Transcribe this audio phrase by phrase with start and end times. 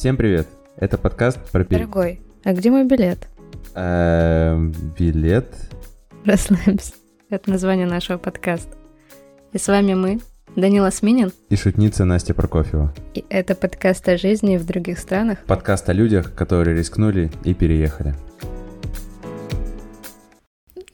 [0.00, 0.46] Всем привет!
[0.78, 1.62] Это подкаст про...
[1.62, 3.28] пер- Дорогой, а где мой билет?
[3.74, 5.54] Эм, Билет?
[6.24, 6.94] Расслабься.
[7.28, 8.78] Это название нашего подкаста.
[9.52, 10.20] И с вами мы,
[10.56, 12.94] Данила Сминин, И шутница Настя Прокофьева.
[13.12, 15.40] и это подкаст о жизни в других странах.
[15.44, 18.14] Подкаст о людях, которые рискнули и переехали.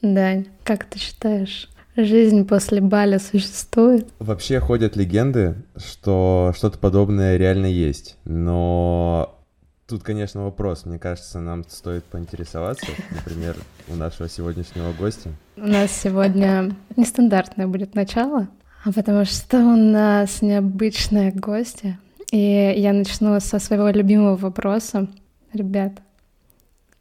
[0.03, 4.09] Дань, как ты считаешь, жизнь после Бали существует?
[4.19, 8.17] Вообще ходят легенды, что что-то подобное реально есть.
[8.25, 9.39] Но
[9.87, 10.85] тут, конечно, вопрос.
[10.85, 13.57] Мне кажется, нам стоит поинтересоваться, например,
[13.89, 15.31] у нашего сегодняшнего гостя.
[15.57, 18.49] У нас сегодня нестандартное будет начало,
[18.85, 21.99] а потому что у нас необычные гости.
[22.33, 25.09] И я начну со своего любимого вопроса.
[25.53, 25.93] Ребят,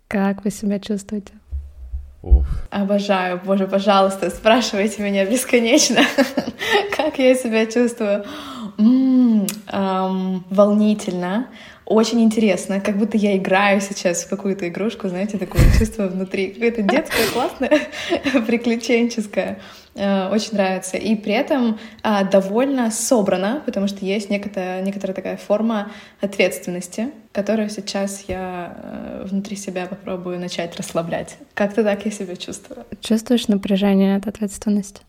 [0.08, 1.34] как вы себя чувствуете?
[2.72, 6.02] Обожаю, боже, пожалуйста, спрашивайте меня бесконечно,
[6.98, 8.26] как я себя чувствую.
[10.50, 11.48] Волнительно,
[11.86, 16.82] очень интересно, как будто я играю сейчас в какую-то игрушку, знаете, такое чувство внутри, какое-то
[16.82, 17.80] детское, классное,
[18.48, 19.60] приключенческое.
[19.96, 20.98] Э, Очень нравится.
[20.98, 27.70] И при этом а, довольно собрано, потому что есть некоторая, некоторая такая форма ответственности, которую
[27.70, 31.38] сейчас я э, внутри себя попробую начать расслаблять.
[31.54, 32.86] Как-то так я себя чувствую.
[33.00, 35.02] Чувствуешь напряжение от ответственности?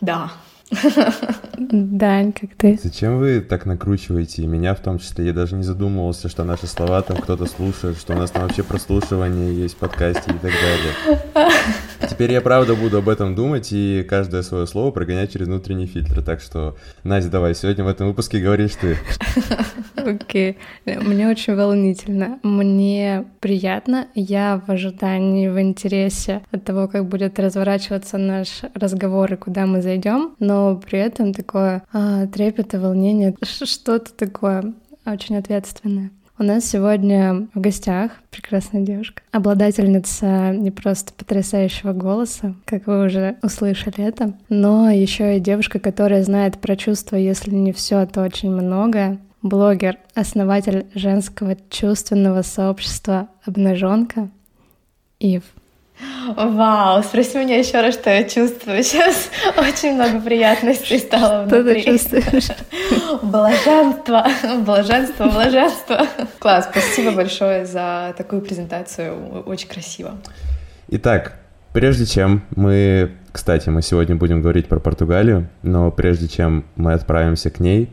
[0.00, 0.32] Да.
[1.58, 2.78] Дань, как ты?
[2.82, 5.26] Зачем вы так накручиваете и меня в том числе?
[5.26, 8.64] Я даже не задумывался, что наши слова там кто-то слушает, что у нас там вообще
[8.64, 11.20] прослушивание есть в подкасте и так далее.
[12.10, 16.22] Теперь я правда буду об этом думать и каждое свое слово прогонять через внутренний фильтр.
[16.22, 18.96] Так что, Настя, давай, сегодня в этом выпуске говоришь ты.
[19.96, 20.58] Окей.
[20.84, 22.38] Мне очень волнительно.
[22.42, 24.08] Мне приятно.
[24.14, 29.80] Я в ожидании, в интересе от того, как будет разворачиваться наш разговор и куда мы
[29.82, 36.10] зайдем, но при этом такое а, трепет и волнение, что-то такое очень ответственное.
[36.38, 43.36] У нас сегодня в гостях прекрасная девушка, обладательница не просто потрясающего голоса, как вы уже
[43.42, 48.50] услышали это, но еще и девушка, которая знает про чувства, если не все, то очень
[48.50, 49.18] многое.
[49.40, 54.28] Блогер, основатель женского чувственного сообщества «Обнаженка»
[55.20, 55.44] Ив.
[56.36, 58.82] Вау, спроси меня еще раз, что я чувствую.
[58.82, 61.84] Сейчас очень много приятностей стало Что ты внутри.
[61.84, 62.48] чувствуешь?
[63.22, 64.26] Блаженство,
[64.64, 66.06] блаженство, блаженство.
[66.38, 70.16] Класс, спасибо большое за такую презентацию, очень красиво.
[70.88, 71.38] Итак,
[71.72, 73.12] прежде чем мы...
[73.32, 77.90] Кстати, мы сегодня будем говорить про Португалию, но прежде чем мы отправимся к ней,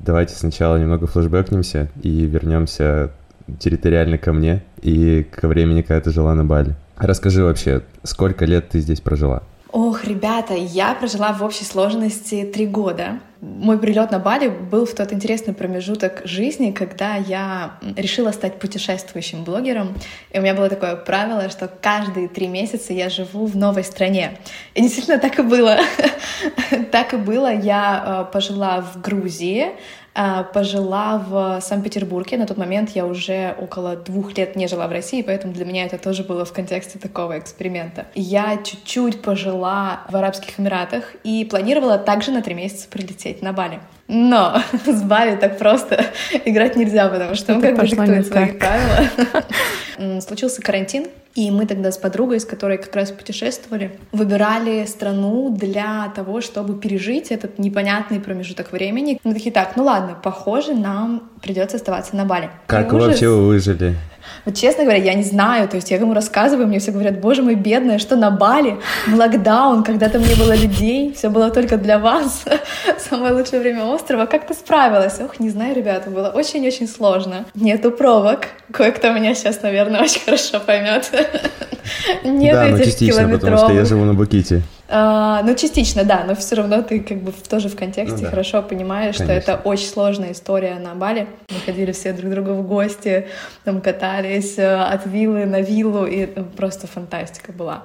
[0.00, 3.10] давайте сначала немного флешбэкнемся и вернемся
[3.58, 6.74] территориально ко мне и ко времени, когда ты жила на Бали.
[6.98, 9.42] Расскажи вообще, сколько лет ты здесь прожила?
[9.70, 13.20] Ох, ребята, я прожила в общей сложности три года.
[13.40, 19.44] Мой прилет на Бали был в тот интересный промежуток жизни, когда я решила стать путешествующим
[19.44, 19.94] блогером.
[20.32, 24.38] И у меня было такое правило, что каждые три месяца я живу в новой стране.
[24.74, 25.78] И действительно так и было.
[26.90, 27.52] Так и было.
[27.52, 29.68] Я э, пожила в Грузии,
[30.52, 32.38] пожила в Санкт-Петербурге.
[32.38, 35.84] На тот момент я уже около двух лет не жила в России, поэтому для меня
[35.86, 38.06] это тоже было в контексте такого эксперимента.
[38.14, 43.80] Я чуть-чуть пожила в Арабских Эмиратах и планировала также на три месяца прилететь на Бали.
[44.08, 46.06] Но с Бали так просто
[46.44, 49.08] играть нельзя, потому что он Это как бы диктует свои правила.
[50.20, 56.12] Случился карантин, и мы тогда с подругой, с которой как раз путешествовали, выбирали страну для
[56.14, 59.20] того, чтобы пережить этот непонятный промежуток времени.
[59.24, 62.50] Мы такие, так, ну ладно, похоже, нам придется оставаться на Бали.
[62.66, 63.08] Как ужас.
[63.08, 63.96] вообще вы выжили?
[64.44, 65.68] Вот честно говоря, я не знаю.
[65.68, 69.14] То есть я кому рассказываю, мне все говорят, боже мой, бедная, что на Бали, в
[69.14, 72.44] локдаун, когда там не было людей, все было только для вас.
[72.98, 74.26] Самое лучшее время острова.
[74.26, 75.20] Как ты справилась?
[75.20, 77.44] Ох, не знаю, ребята, было очень-очень сложно.
[77.54, 78.48] Нету пробок.
[78.72, 81.10] Кое-кто меня сейчас, наверное, очень хорошо поймет.
[82.24, 84.62] Нет да, ну этих частично, потому что я живу на Буките.
[84.90, 88.30] А, ну, частично, да, но все равно ты как бы тоже в контексте Ну да.
[88.30, 89.52] хорошо понимаешь, что Конечно.
[89.52, 91.26] это очень сложная история на Бали.
[91.50, 93.28] Мы ходили все друг к другу в гости,
[93.64, 97.84] там катались э, от виллы на виллу, и это просто фантастика была.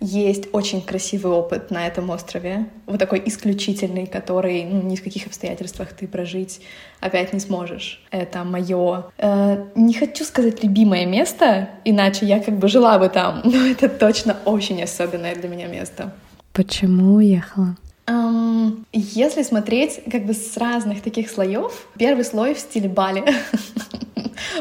[0.00, 5.26] Есть очень красивый опыт на этом острове, вот такой исключительный, который ну, ни в каких
[5.26, 6.60] обстоятельствах ты прожить
[7.00, 8.02] опять не сможешь.
[8.10, 9.06] Это мое,
[9.74, 14.36] не хочу сказать любимое место, иначе я как бы жила бы там, но это точно
[14.44, 16.12] очень особенное для меня место.
[16.54, 17.76] Почему уехала?
[18.06, 23.24] Ам, Если смотреть как бы с разных таких слоев, первый слой в стиле Бали.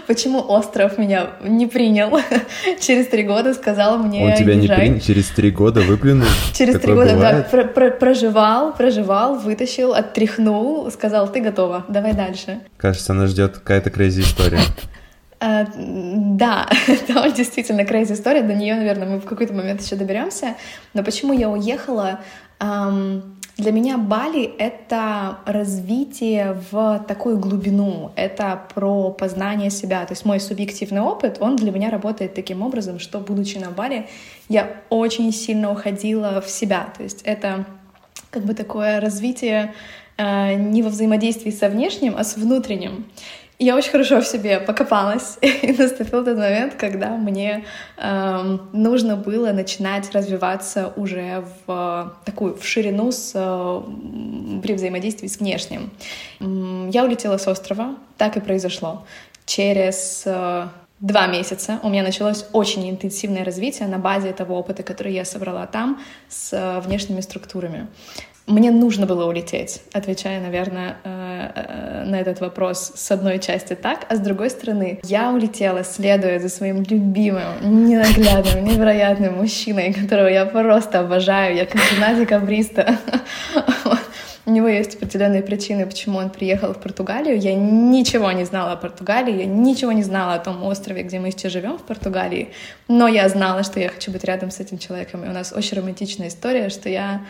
[0.07, 2.19] почему остров меня не принял
[2.81, 4.57] через три года, сказал мне Он тебя езжай.
[4.57, 4.99] не принял?
[4.99, 6.27] Через три года выплюнул?
[6.53, 7.37] Через три года, бывает?
[7.37, 12.59] да, про про проживал, проживал, вытащил, оттряхнул, сказал, ты готова, давай дальше.
[12.77, 14.59] Кажется, нас ждет какая-то crazy история.
[15.43, 20.55] Uh, да, это действительно crazy история, до нее, наверное, мы в какой-то момент еще доберемся.
[20.93, 22.21] Но почему я уехала?
[22.61, 23.23] Um,
[23.57, 30.05] для меня Бали— это развитие в такую глубину, это про познание себя.
[30.05, 34.07] То есть мой субъективный опыт, он для меня работает таким образом, что, будучи на Бали,
[34.49, 36.87] я очень сильно уходила в себя.
[36.97, 37.65] То есть это
[38.31, 39.73] как бы такое развитие
[40.17, 43.05] э, не во взаимодействии со внешним, а с внутренним
[43.59, 47.65] я очень хорошо в себе покопалась, и наступил тот момент, когда мне
[47.97, 53.81] э, нужно было начинать развиваться уже в такую в ширину с, э,
[54.61, 55.91] при взаимодействии с внешним.
[56.39, 59.05] Я улетела с острова, так и произошло.
[59.45, 60.67] Через э,
[60.99, 65.67] два месяца у меня началось очень интенсивное развитие на базе того опыта, который я собрала
[65.67, 67.87] там с э, внешними структурами
[68.45, 74.05] мне нужно было улететь, отвечая, наверное, э, э, на этот вопрос с одной части так,
[74.09, 80.45] а с другой стороны, я улетела, следуя за своим любимым, ненаглядным, невероятным мужчиной, которого я
[80.45, 82.97] просто обожаю, я как жена декабриста.
[84.45, 87.39] У него есть определенные причины, почему он приехал в Португалию.
[87.39, 91.31] Я ничего не знала о Португалии, я ничего не знала о том острове, где мы
[91.31, 92.49] сейчас живем, в Португалии.
[92.89, 95.23] Но я знала, что я хочу быть рядом с этим человеком.
[95.23, 97.21] И у нас очень романтичная история, что я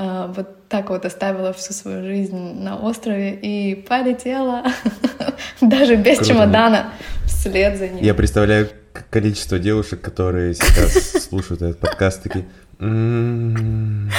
[0.00, 4.64] вот так вот оставила всю свою жизнь на острове и полетела
[5.60, 6.32] даже без Круто.
[6.32, 6.92] чемодана
[7.26, 8.04] вслед за ним.
[8.04, 8.68] Я представляю
[9.10, 12.44] количество девушек, которые сейчас слушают этот подкаст, такие...
[12.78, 14.10] «М-м-м».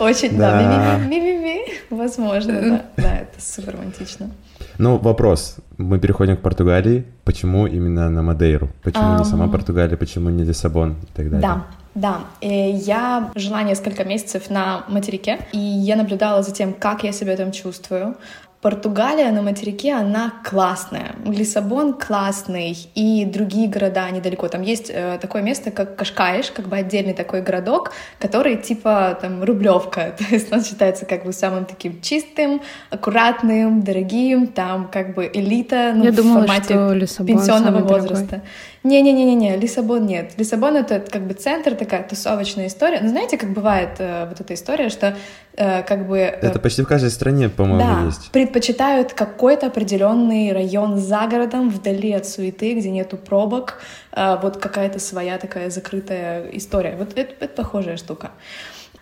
[0.00, 2.52] Очень, да, ми-ми-ми, возможно,
[2.96, 4.30] да, да, это супер романтично.
[4.78, 5.56] Ну, вопрос.
[5.76, 7.04] Мы переходим к Португалии.
[7.24, 8.70] Почему именно на Мадейру?
[8.82, 11.40] Почему не сама Португалия, почему не Лиссабон и так далее?
[11.40, 17.12] Да, да, я жила несколько месяцев на материке, и я наблюдала за тем, как я
[17.12, 18.16] себя там чувствую.
[18.62, 21.16] Португалия на материке, она классная.
[21.26, 24.46] Лиссабон классный, и другие города недалеко.
[24.46, 27.90] Там есть э, такое место, как Кашкаиш, как бы отдельный такой городок,
[28.20, 30.14] который типа там Рублевка.
[30.18, 35.92] То есть он считается как бы самым таким чистым, аккуратным, дорогим, там как бы элита
[35.96, 38.26] ну, Я в думала, формате что Лиссабон пенсионного возраста.
[38.26, 38.48] Дорогой.
[38.84, 40.32] Не-не-не-не, Лиссабон нет.
[40.36, 43.00] Лиссабон— это как бы центр, такая тусовочная история.
[43.00, 45.16] Ну, знаете, как бывает э, вот эта история, что
[45.54, 46.18] э, как бы...
[46.18, 48.32] Э, это почти в каждой стране, по-моему, да, есть.
[48.32, 53.80] предпочитают какой-то определенный район за городом, вдали от суеты, где нету пробок,
[54.12, 56.96] э, вот какая-то своя такая закрытая история.
[56.98, 58.32] Вот это, это похожая штука.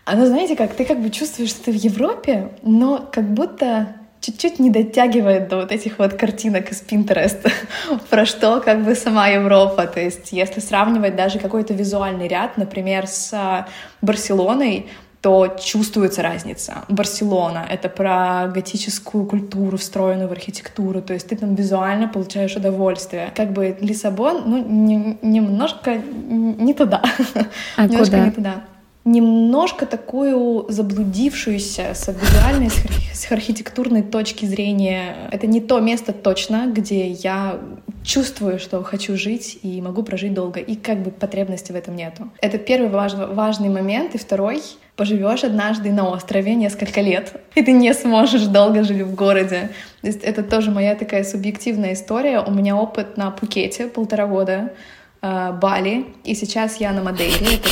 [0.05, 3.95] А ну, знаете как, ты как бы чувствуешь, что ты в Европе, но как будто
[4.21, 7.51] чуть-чуть не дотягивает до вот этих вот картинок из Pinterest,
[8.11, 9.87] про что как бы сама Европа.
[9.87, 13.67] То есть если сравнивать даже какой-то визуальный ряд, например, с а,
[14.03, 14.87] Барселоной,
[15.21, 16.85] то чувствуется разница.
[16.89, 23.31] Барселона— это про готическую культуру, встроенную в архитектуру, то есть ты там визуально получаешь удовольствие.
[23.37, 27.03] Как бы Лиссабон, ну, не, немножко не туда.
[27.77, 28.25] А немножко куда?
[28.25, 28.65] не туда
[29.11, 32.71] немножко такую заблудившуюся с визуальной,
[33.13, 35.29] с архитектурной точки зрения.
[35.33, 37.59] Это не то место точно, где я
[38.03, 42.31] чувствую, что хочу жить и могу прожить долго, и как бы потребности в этом нету.
[42.41, 44.15] Это первый важ, важный момент.
[44.15, 44.63] И второй—
[45.01, 49.71] поживешь однажды на острове несколько лет, и ты не сможешь долго жить в городе.
[50.03, 52.41] То есть это тоже моя такая субъективная история.
[52.41, 54.75] У меня опыт на Пукете полтора года,
[55.23, 57.47] э, Бали, и сейчас я на Мадейре.
[57.57, 57.69] Это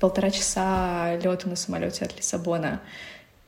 [0.00, 2.80] полтора часа лету на самолете от Лиссабона.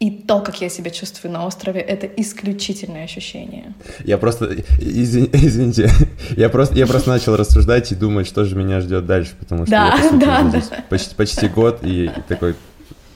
[0.00, 3.74] И то, как я себя чувствую на острове, это исключительное ощущение.
[4.04, 5.90] Я просто, извин, извините,
[6.36, 9.72] я просто, я просто начал рассуждать и думать, что же меня ждет дальше, потому что
[9.72, 10.62] да, я, да, да.
[10.88, 12.54] почти, почти год и, и такой,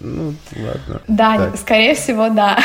[0.04, 1.00] ну, ладно.
[1.06, 1.56] Да, так.
[1.56, 2.58] скорее всего, да.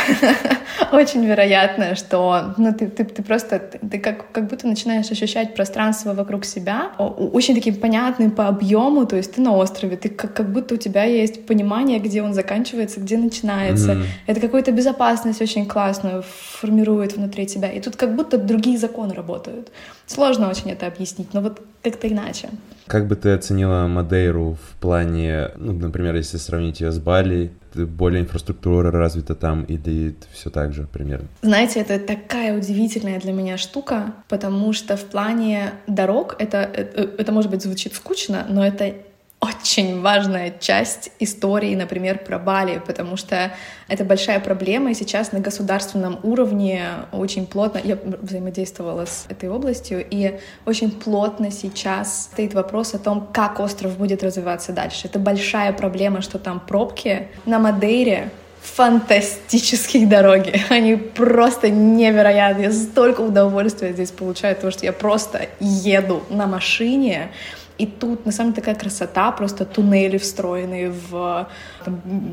[0.92, 6.14] Очень вероятно, что ну, ты, ты, ты просто ты как, как будто начинаешь ощущать пространство
[6.14, 10.52] вокруг себя, очень таким понятным по объему, то есть ты на острове, ты как, как
[10.52, 13.92] будто у тебя есть понимание, где он заканчивается, где начинается.
[13.92, 14.06] Mm-hmm.
[14.26, 16.24] Это какую-то безопасность очень классную
[16.60, 17.72] формирует внутри тебя.
[17.72, 19.72] И тут как будто другие законы работают.
[20.08, 22.50] Сложно очень это объяснить, но вот как-то иначе.
[22.88, 28.22] Как бы ты оценила Мадейру в плане, ну, например, если сравнить ее с Бали, более
[28.22, 31.28] инфраструктура развита там или все так же примерно?
[31.42, 37.32] Знаете, это такая удивительная для меня штука, потому что в плане дорог это, это, это
[37.32, 38.94] может быть звучит скучно, но это
[39.40, 43.52] очень важная часть истории, например, про Бали, потому что
[43.88, 50.04] это большая проблема, и сейчас на государственном уровне очень плотно, я взаимодействовала с этой областью,
[50.10, 55.08] и очень плотно сейчас стоит вопрос о том, как остров будет развиваться дальше.
[55.08, 60.60] Это большая проблема, что там пробки на Мадейре, фантастические дороги.
[60.70, 62.68] Они просто невероятные.
[62.68, 67.30] Я столько удовольствия здесь получаю, потому что я просто еду на машине,
[67.78, 71.48] и тут, на самом деле, такая красота, просто туннели встроенные в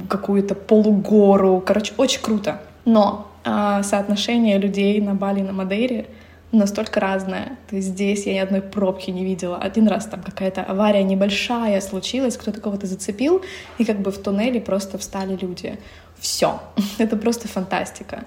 [0.08, 1.62] какую-то полугору.
[1.64, 2.60] Короче, очень круто.
[2.84, 6.06] Но э, соотношение людей на Бали и на Мадейре
[6.52, 7.58] настолько разное.
[7.68, 9.56] То есть здесь я ни одной пробки не видела.
[9.56, 13.42] Один раз там какая-то авария небольшая случилась, кто-то кого-то зацепил,
[13.78, 15.78] и как бы в туннеле просто встали люди.
[16.18, 16.60] Все.
[16.98, 18.24] Это просто фантастика.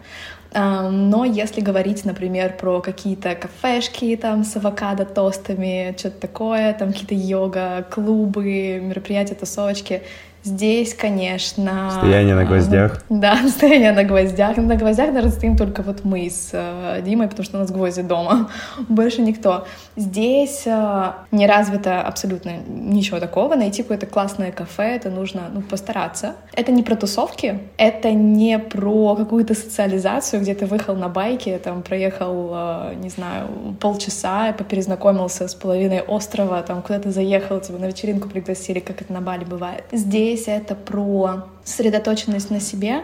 [0.54, 7.16] Но если говорить, например, про какие-то кафешки там с авокадо тостами, что-то такое, там какие-то
[7.16, 10.04] йога, клубы, мероприятия, тусовочки,
[10.48, 11.92] Здесь, конечно...
[11.92, 13.04] Стояние на гвоздях.
[13.10, 14.56] Да, стояние на гвоздях.
[14.56, 18.02] На гвоздях, наверное, стоим только вот мы с э, Димой, потому что у нас гвозди
[18.02, 18.50] дома.
[18.88, 19.68] Больше никто.
[19.98, 23.56] Здесь э, не развито абсолютно ничего такого.
[23.56, 26.36] Найти какое-то классное кафе, это нужно ну, постараться.
[26.54, 31.82] Это не про тусовки, это не про какую-то социализацию, где ты выехал на байке, там
[31.84, 33.50] проехал, э, не знаю,
[33.82, 39.20] полчаса, поперезнакомился с половиной острова, там куда-то заехал, тебя на вечеринку пригласили, как это на
[39.20, 39.84] Бали бывает.
[39.92, 43.02] Здесь здесь это про сосредоточенность на себе,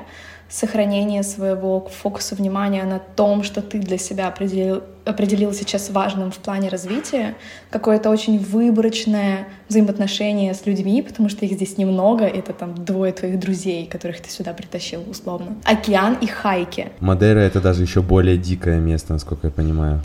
[0.49, 6.37] сохранение своего фокуса внимания на том, что ты для себя определил, определил сейчас важным в
[6.37, 7.35] плане развития,
[7.71, 13.39] какое-то очень выборочное взаимоотношение с людьми, потому что их здесь немного, это там двое твоих
[13.39, 15.55] друзей, которых ты сюда притащил, условно.
[15.63, 16.91] Океан и хайки.
[16.99, 20.03] Мадейра— это даже еще более дикое место, насколько я понимаю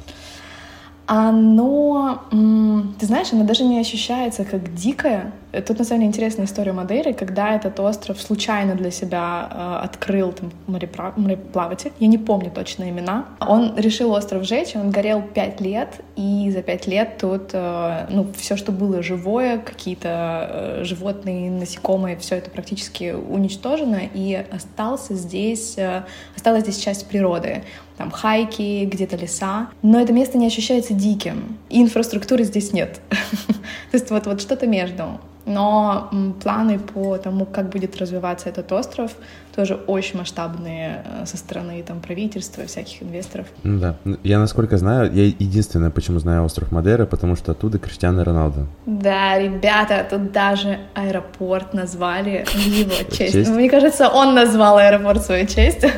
[1.10, 5.32] оно, ты знаешь, оно даже не ощущается как дикое.
[5.66, 10.32] Тут, на самом деле, интересная история Мадейры, когда этот остров случайно для себя э, открыл
[10.32, 11.16] там, мореплав...
[11.16, 13.24] мореплаватель, я не помню точно имена.
[13.40, 18.26] Он решил остров сжечь, он горел пять лет, и за пять лет тут, э, ну,
[18.36, 25.78] все, что было живое, какие-то э, животные, насекомые, все это практически уничтожено, и остался здесь,
[25.78, 26.02] э,
[26.36, 27.62] осталась здесь часть природы
[27.98, 33.00] там хайки, где-то леса, но это место не ощущается диким, и инфраструктуры здесь нет.
[33.10, 35.20] То есть вот, вот что-то между.
[35.48, 36.10] Но
[36.42, 39.12] планы по тому, как будет развиваться этот остров,
[39.56, 43.46] тоже очень масштабные э, со стороны там, правительства, всяких инвесторов.
[43.64, 43.96] Ну да.
[44.04, 48.66] Ну, я, насколько знаю, я единственное, почему знаю остров Мадейра, потому что оттуда Криштиану Роналду.
[48.86, 53.50] Да, ребята, тут даже аэропорт назвали в его честь.
[53.50, 55.84] Мне кажется, он назвал аэропорт в свою честь.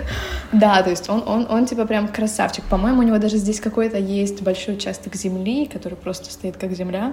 [0.53, 2.65] Да, то есть он, он, он типа прям красавчик.
[2.65, 7.13] По-моему, у него даже здесь какой-то есть большой участок земли, который просто стоит как земля.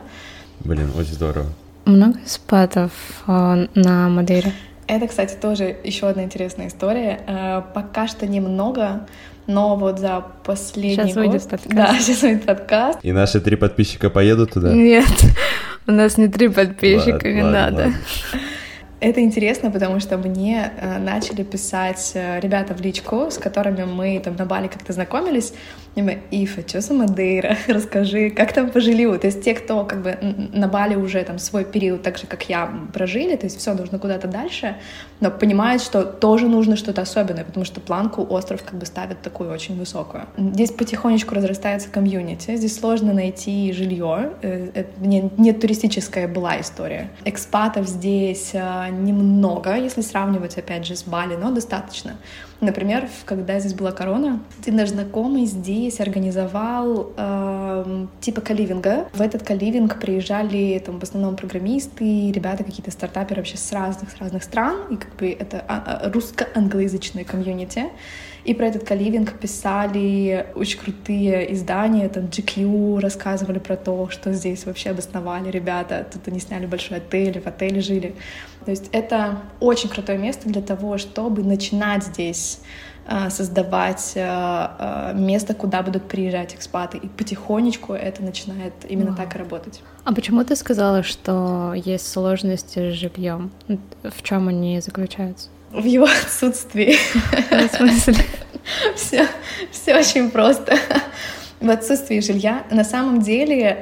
[0.61, 1.45] Блин, очень здорово.
[1.87, 2.91] Много спатов
[3.27, 4.51] э, на Мадейре?
[4.87, 7.21] Это, кстати, тоже еще одна интересная история.
[7.25, 9.07] Э, пока что немного,
[9.47, 11.25] но вот за последний сейчас год...
[11.25, 11.73] выйдет подкаст.
[11.73, 12.99] Да, сейчас выйдет подкаст.
[13.03, 14.73] И наши три подписчика поедут туда?
[14.73, 15.07] Нет,
[15.87, 17.83] у нас не три подписчика, ладно, не ладно, надо.
[17.83, 17.97] Ладно.
[18.99, 24.19] Это интересно, потому что мне э, начали писать э, ребята в личку, с которыми мы
[24.19, 25.53] там на Бали как-то знакомились.
[26.01, 27.57] Мы, Ифа, что за Мадейра?
[27.67, 29.17] Расскажи, как там пожили?
[29.17, 30.17] То есть те, кто как бы
[30.53, 33.99] на Бали уже там свой период, так же, как я, прожили, то есть все, нужно
[33.99, 34.75] куда-то дальше,
[35.19, 39.51] но понимают, что тоже нужно что-то особенное, потому что планку остров как бы ставит такую
[39.51, 40.25] очень высокую.
[40.37, 47.09] Здесь потихонечку разрастается комьюнити, здесь сложно найти жилье, э, это не, не туристическая была история.
[47.25, 52.17] Экспатов здесь э, немного, если сравнивать, опять же, с Бали, но достаточно.
[52.59, 59.07] Например, когда здесь была корона, один наш знакомый здесь организовал э, типа каливинга.
[59.13, 64.17] В этот каливинг приезжали там в основном программисты, ребята какие-то стартаперы вообще с разных, с
[64.17, 67.85] разных стран, и как бы это а, а, русско-англоязычное комьюнити.
[68.43, 74.65] И про этот каливинг писали очень крутые издания, там GQ рассказывали про то, что здесь
[74.65, 76.07] вообще обосновали ребята.
[76.11, 78.15] Тут они сняли большой отель, в отеле жили.
[78.63, 82.46] То есть это очень крутое место для того, чтобы начинать здесь
[83.05, 84.21] э, создавать э,
[84.79, 86.97] э, место, куда будут приезжать экспаты.
[86.97, 89.17] И потихонечку это начинает именно wow.
[89.17, 89.81] так и работать.
[90.03, 93.51] А почему ты сказала, что есть сложности с жильем?
[94.03, 95.49] В чем они заключаются?
[95.71, 96.95] В его отсутствии.
[97.51, 98.25] В смысле?
[98.95, 99.27] Все,
[99.71, 100.77] все очень просто.
[101.59, 102.65] В отсутствии жилья.
[102.69, 103.81] На самом деле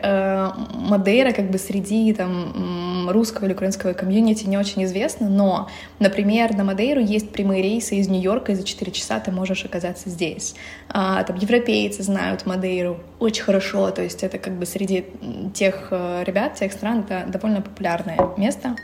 [0.73, 6.63] Мадейра как бы среди там русского или украинского комьюнити не очень известно, но, например, на
[6.63, 10.55] Мадейру есть прямые рейсы из Нью-Йорка, и за 4 часа ты можешь оказаться здесь.
[10.89, 15.05] А, там европейцы знают Мадейру очень хорошо, то есть это как бы среди
[15.53, 18.75] тех э, ребят, тех стран, это довольно популярное место.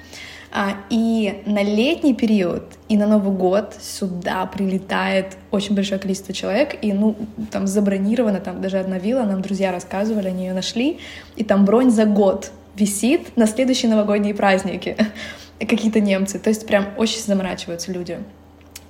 [0.53, 6.77] А, и на летний период и на Новый год сюда прилетает очень большое количество человек,
[6.81, 7.15] и, ну,
[7.51, 10.99] там забронировано, там даже одна вилла, нам друзья рассказывали, они ее нашли,
[11.37, 14.97] и там бронь за год висит на следующие новогодние праздники.
[15.59, 16.37] Какие-то немцы.
[16.37, 18.19] То есть прям очень заморачиваются люди.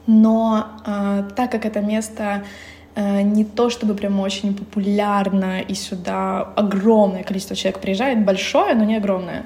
[0.07, 2.43] Но э, так как это место
[2.95, 8.83] э, не то чтобы прям очень популярно, и сюда огромное количество человек приезжает, большое, но
[8.83, 9.45] не огромное,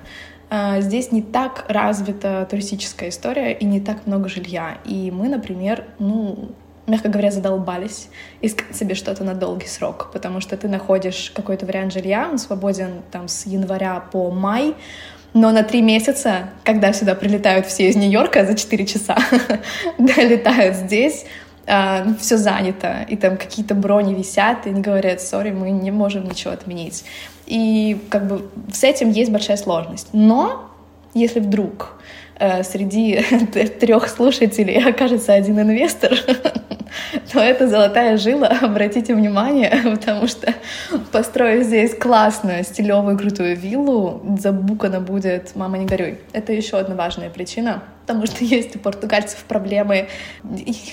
[0.79, 4.77] здесь не так развита туристическая история и не так много жилья.
[4.85, 6.49] И мы, например, ну,
[6.87, 8.09] мягко говоря, задолбались
[8.41, 13.01] искать себе что-то на долгий срок, потому что ты находишь какой-то вариант жилья, он свободен
[13.11, 14.75] там с января по май,
[15.33, 19.17] но на три месяца, когда сюда прилетают все из Нью-Йорка за 4 часа,
[19.97, 21.25] долетают здесь,
[21.67, 26.25] А, все занято, и там какие-то брони висят, и они говорят, сори, мы не можем
[26.25, 27.05] ничего отменить.
[27.47, 30.09] И как бы с этим есть большая сложность.
[30.13, 30.69] Но
[31.15, 31.95] если вдруг
[32.37, 33.19] э, среди
[33.79, 36.11] трех слушателей окажется один инвестор,
[37.33, 40.53] то это золотая жила, обратите внимание, потому что
[41.11, 46.19] построив здесь классную, стилевую, крутую виллу, забукана будет «Мама, не горюй».
[46.31, 50.07] Это еще одна важная причина, потому что есть у португальцев проблемы.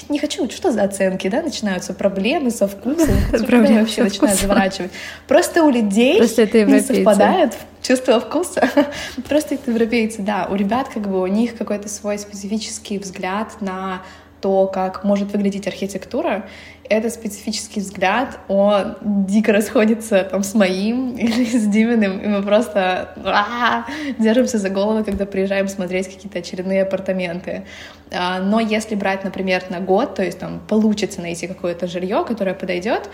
[0.09, 4.90] Не хочу, что за оценки, да, начинаются проблемы со вкусом, проблемы вообще начинают заворачивать.
[5.28, 8.69] Просто у людей Просто это не совпадает чувство вкуса.
[9.28, 10.49] Просто это европейцы, да.
[10.50, 14.02] У ребят как бы у них какой-то свой специфический взгляд на
[14.42, 16.44] то, как может выглядеть архитектура,
[16.88, 23.14] это специфический взгляд, он дико расходится там с моим или с Диминым, и мы просто
[23.25, 27.62] а -а -а, держимся за голову, когда приезжаем смотреть какие-то очередные апартаменты.
[28.11, 32.54] А, но если брать, например, на год, то есть там получится найти какое-то жилье, которое
[32.54, 33.08] подойдет,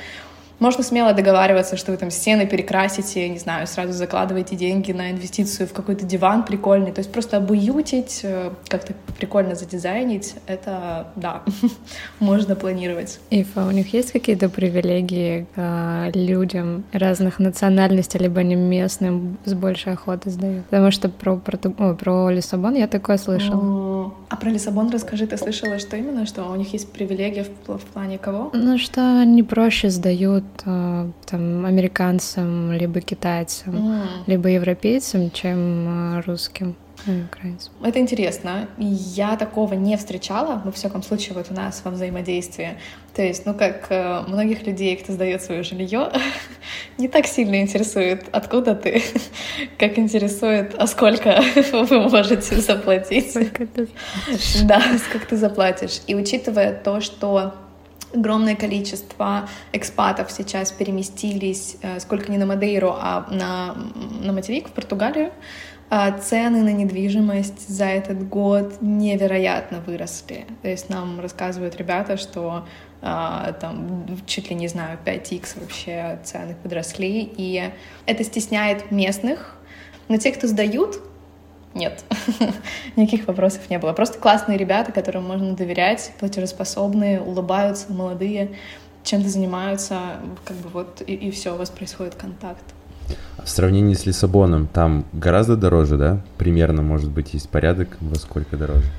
[0.58, 5.68] можно смело договариваться, что вы там стены перекрасите, не знаю, сразу закладываете деньги на инвестицию
[5.68, 6.92] в какой-то диван прикольный.
[6.92, 11.42] То есть просто обуютить, э, как-то прикольно задизайнить, это, да,
[12.20, 13.20] можно планировать.
[13.30, 19.92] Ифа, у них есть какие-то привилегии к людям разных национальностей, либо они местным с большей
[19.92, 20.64] охотой сдают?
[20.66, 24.12] Потому что про, про, о, про Лиссабон я такое слышала.
[24.28, 27.84] А про Лиссабон расскажи, ты слышала, что именно, что у них есть привилегия в, в
[27.86, 28.50] плане кого?
[28.52, 34.06] Ну, что они проще сдают э, там, американцам, либо китайцам, mm.
[34.26, 36.76] либо европейцам, чем э, русским.
[37.06, 37.72] Украинцам.
[37.82, 38.68] Это интересно.
[38.76, 42.76] Я такого не встречала, во всяком случае, вот у нас во взаимодействии.
[43.14, 46.10] То есть, ну, как э, многих людей, кто сдает свое жилье,
[46.98, 49.02] не так сильно интересует, откуда ты,
[49.78, 51.40] как интересует, а сколько
[51.72, 53.32] вы можете заплатить.
[54.64, 56.00] Да, сколько ты заплатишь.
[56.06, 57.54] И учитывая то, что
[58.14, 63.74] огромное количество экспатов сейчас переместились, э, сколько не на Мадейру, а на,
[64.20, 65.32] на материк, в Португалию.
[65.90, 70.44] А цены на недвижимость за этот год невероятно выросли.
[70.60, 72.66] То есть нам рассказывают ребята, что
[73.00, 77.70] а, там чуть ли не знаю 5x вообще цены подросли, и
[78.04, 79.56] это стесняет местных,
[80.08, 81.00] но те, кто сдают,
[81.78, 82.04] нет,
[82.96, 83.92] никаких вопросов не было.
[83.92, 88.50] Просто классные ребята, которым можно доверять, платежеспособные, улыбаются, молодые,
[89.04, 89.98] чем-то занимаются,
[90.44, 92.62] как бы вот и, и все, у вас происходит контакт.
[93.42, 96.20] В сравнении с Лиссабоном, там гораздо дороже, да?
[96.36, 98.90] Примерно, может быть, есть порядок, во сколько дороже?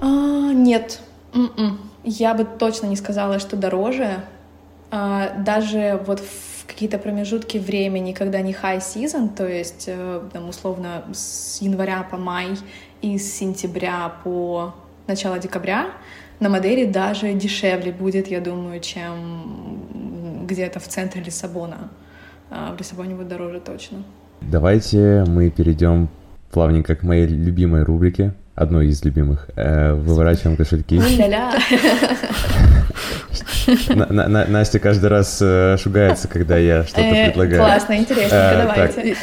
[0.00, 1.00] А, нет,
[1.34, 1.80] м-м.
[2.04, 4.22] я бы точно не сказала, что дороже.
[4.90, 10.48] А, даже вот в какие-то промежутки времени, когда не high season, то есть, э, там,
[10.48, 12.48] условно, с января по май
[13.02, 14.74] и с сентября по
[15.06, 15.86] начало декабря,
[16.40, 21.88] на Мадейре даже дешевле будет, я думаю, чем где-то в центре Лиссабона.
[22.50, 24.04] А в Лиссабоне будет дороже точно.
[24.40, 26.08] Давайте мы перейдем
[26.52, 29.50] плавненько к моей любимой рубрике, одной из любимых.
[29.56, 31.00] Э, выворачиваем кошельки.
[34.48, 37.60] Настя каждый раз э, шугается, когда я что-то э, предлагаю.
[37.60, 39.16] Классно, интересно, э, давайте.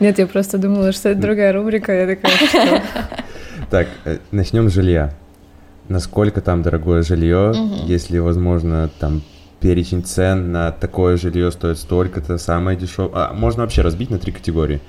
[0.00, 2.82] Нет, я просто думала, что это другая рубрика, я такая,
[3.70, 3.88] Так,
[4.30, 5.12] начнем с жилья.
[5.88, 7.52] Насколько там дорогое жилье,
[7.86, 9.22] если возможно там
[9.60, 13.10] перечень цен на такое жилье стоит столько-то, самое дешевое.
[13.14, 14.80] А, можно вообще разбить на три категории.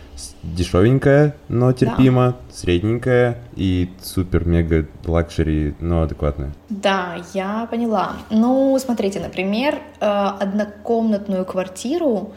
[0.43, 2.55] Дешевенькое, но терпимо, да.
[2.55, 6.53] средненькое и супер-мега luxury, но адекватное.
[6.69, 8.13] Да, я поняла.
[8.29, 12.33] Ну, смотрите, например, э, однокомнатную квартиру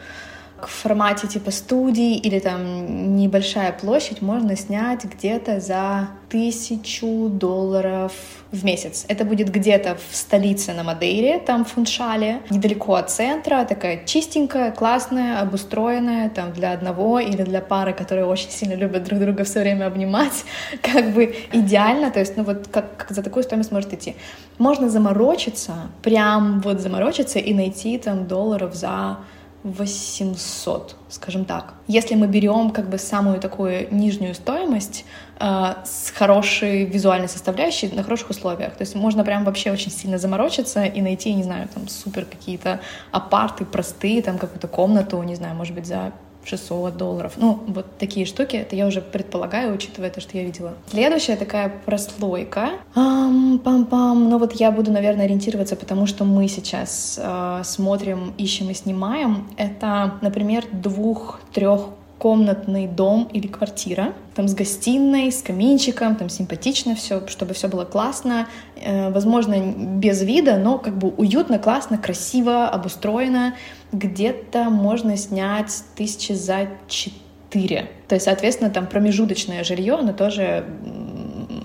[0.61, 8.13] в формате типа студии или там небольшая площадь можно снять где-то за тысячу долларов
[8.55, 9.05] в месяц.
[9.07, 14.71] Это будет где-то в столице на Мадейре, там в Фуншале, недалеко от центра, такая чистенькая,
[14.71, 19.61] классная, обустроенная, там для одного или для пары, которые очень сильно любят друг друга все
[19.61, 20.45] время обнимать,
[20.81, 24.15] как бы идеально, то есть, ну вот как, как за такую стоимость может идти.
[24.57, 29.17] Можно заморочиться, прям вот заморочиться и найти там долларов за
[29.65, 31.73] 800, скажем так.
[31.87, 35.05] Если мы берем как бы самую такую нижнюю стоимость
[35.39, 40.19] э, с хорошей визуальной составляющей на хороших условиях, то есть можно прям вообще очень сильно
[40.19, 42.79] заморочиться и найти, не знаю, там супер какие-то
[43.11, 46.13] апарты простые, там какую-то комнату, не знаю, может быть за
[46.45, 47.33] 600 долларов.
[47.37, 50.73] Ну, вот такие штуки, это я уже предполагаю, учитывая то, что я видела.
[50.89, 52.71] Следующая такая прослойка.
[52.95, 54.29] Пам-пам.
[54.29, 59.47] Ну вот я буду, наверное, ориентироваться, потому что мы сейчас э, смотрим, ищем и снимаем.
[59.57, 67.27] Это, например, двух-трех комнатный дом или квартира, там с гостиной, с каминчиком, там симпатично все,
[67.27, 73.55] чтобы все было классно, э, возможно, без вида, но как бы уютно, классно, красиво, обустроено.
[73.91, 77.91] Где-то можно снять тысячи за четыре.
[78.07, 80.65] То есть, соответственно, там промежуточное жилье, оно тоже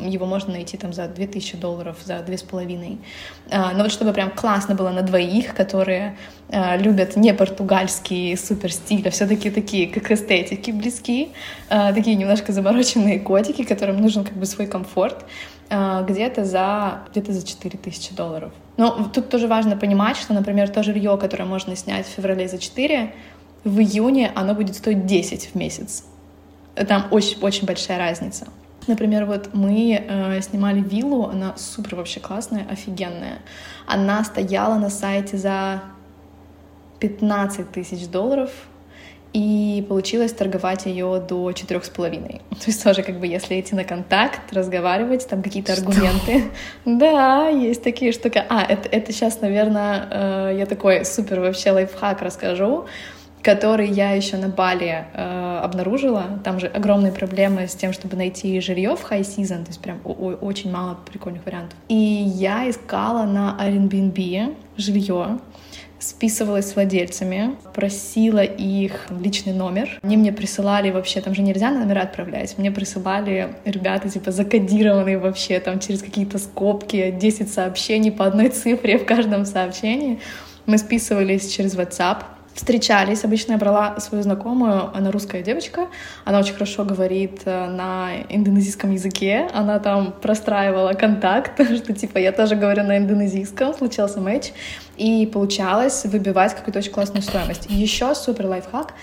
[0.09, 2.99] его можно найти там за 2000 долларов, за 2,5.
[3.51, 6.17] А, но вот чтобы прям классно было на двоих, которые
[6.51, 11.29] а, любят не португальский супер стиль, а все-таки такие, как эстетики близкие,
[11.69, 15.25] а, такие немножко замороченные котики, которым нужен как бы свой комфорт,
[15.69, 18.53] где-то за, где-то за 4000 долларов.
[18.77, 22.59] Но тут тоже важно понимать, что, например, то жилье, которое можно снять в феврале за
[22.59, 23.13] 4,
[23.63, 26.05] в июне оно будет стоить 10 в месяц.
[26.75, 28.49] Там очень-очень большая разница.
[28.87, 33.38] Например, вот мы э, снимали виллу, она супер вообще классная, офигенная.
[33.87, 35.83] Она стояла на сайте за
[37.01, 38.51] 15 тысяч долларов,
[39.33, 42.40] и получилось торговать ее до четырех с половиной.
[42.51, 46.45] То есть тоже как бы если идти на контакт, разговаривать, там какие-то аргументы.
[46.85, 48.43] Да, есть такие штуки.
[48.49, 52.87] А, это, это сейчас, наверное, э, я такой супер вообще лайфхак расскажу
[53.42, 56.40] который я еще на Бали э, обнаружила.
[56.44, 60.00] Там же огромные проблемы с тем, чтобы найти жилье в high season, то есть прям
[60.05, 61.79] очень мало прикольных вариантов.
[61.88, 65.38] И я искала на Airbnb жилье,
[65.98, 69.98] списывалась с владельцами, просила их личный номер.
[70.03, 75.61] Они мне присылали вообще, там же нельзя номера отправлять, мне присылали ребята типа закодированные вообще,
[75.61, 80.20] там через какие-то скобки, 10 сообщений по одной цифре в каждом сообщении.
[80.66, 82.18] Мы списывались через WhatsApp,
[82.55, 83.25] встречались.
[83.25, 85.89] Обычно я брала свою знакомую, она русская девочка,
[86.25, 92.33] она очень хорошо говорит э, на индонезийском языке, она там простраивала контакт, что типа я
[92.33, 94.53] тоже говорю на индонезийском, случился матч,
[94.97, 97.67] и получалось выбивать какую-то очень классную стоимость.
[97.69, 98.95] Еще супер лайфхак.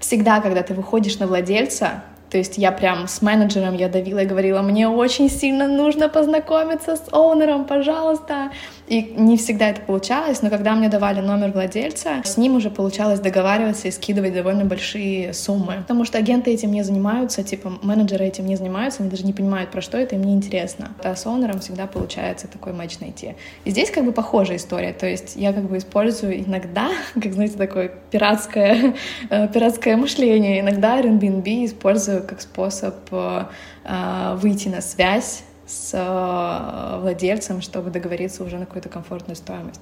[0.00, 4.26] Всегда, когда ты выходишь на владельца, то есть я прям с менеджером я давила и
[4.26, 8.50] говорила, мне очень сильно нужно познакомиться с оунером, пожалуйста.
[8.88, 13.18] И не всегда это получалось, но когда мне давали номер владельца, с ним уже получалось
[13.18, 15.78] договариваться и скидывать довольно большие суммы.
[15.78, 19.70] Потому что агенты этим не занимаются, типа менеджеры этим не занимаются, они даже не понимают,
[19.70, 20.90] про что это, им не интересно.
[21.02, 23.34] А с оунером всегда получается такой матч найти.
[23.64, 27.56] И здесь как бы похожая история, то есть я как бы использую иногда, как знаете,
[27.56, 28.94] такое пиратское,
[29.30, 33.44] э, пиратское мышление, иногда Airbnb использую как способ э,
[33.84, 39.80] э, выйти на связь с э, владельцем, чтобы договориться уже на какую-то комфортную стоимость.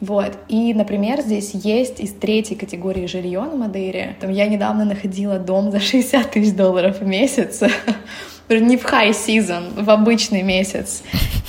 [0.00, 0.32] Вот.
[0.48, 4.16] И, например, здесь есть из третьей категории жилье на Мадейре.
[4.20, 7.60] Там я недавно находила дом за 60 тысяч долларов в месяц.
[8.48, 11.02] Не в high season, в обычный месяц.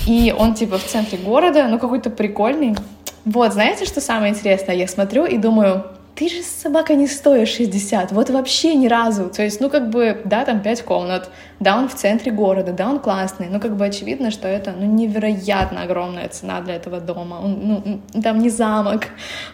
[0.06, 2.76] И он типа в центре города, ну какой-то прикольный.
[3.24, 4.74] Вот, знаете, что самое интересное?
[4.74, 9.30] Я смотрю и думаю, ты же собака не стоишь 60, вот вообще ни разу.
[9.30, 12.88] То есть, ну, как бы, да, там 5 комнат, да, он в центре города, да,
[12.88, 17.40] он классный, но как бы очевидно, что это, ну, невероятно огромная цена для этого дома.
[17.42, 19.06] Он, ну, там не замок.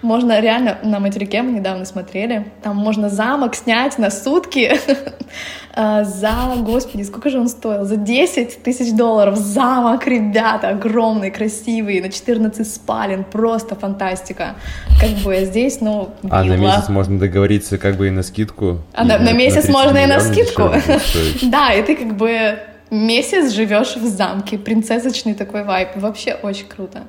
[0.02, 4.72] Можно реально, на материке мы недавно смотрели, там можно замок снять на сутки
[5.78, 7.84] за, господи, сколько же он стоил?
[7.84, 9.36] За 10 тысяч долларов.
[9.36, 14.56] Замок, ребята, огромный, красивый, на 14 спален, просто фантастика.
[15.00, 18.78] Как бы здесь, ну, А на месяц можно договориться как бы и на скидку?
[18.92, 20.70] А на, на месяц можно и на скидку.
[21.42, 22.58] Да, и ты как бы
[22.90, 27.04] месяц живешь в замке, принцессочный такой вайп, вообще очень круто.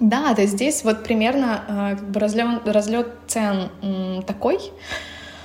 [0.00, 3.70] Да, то есть здесь вот примерно э, как бы разлет, разлет цен
[4.26, 4.58] такой.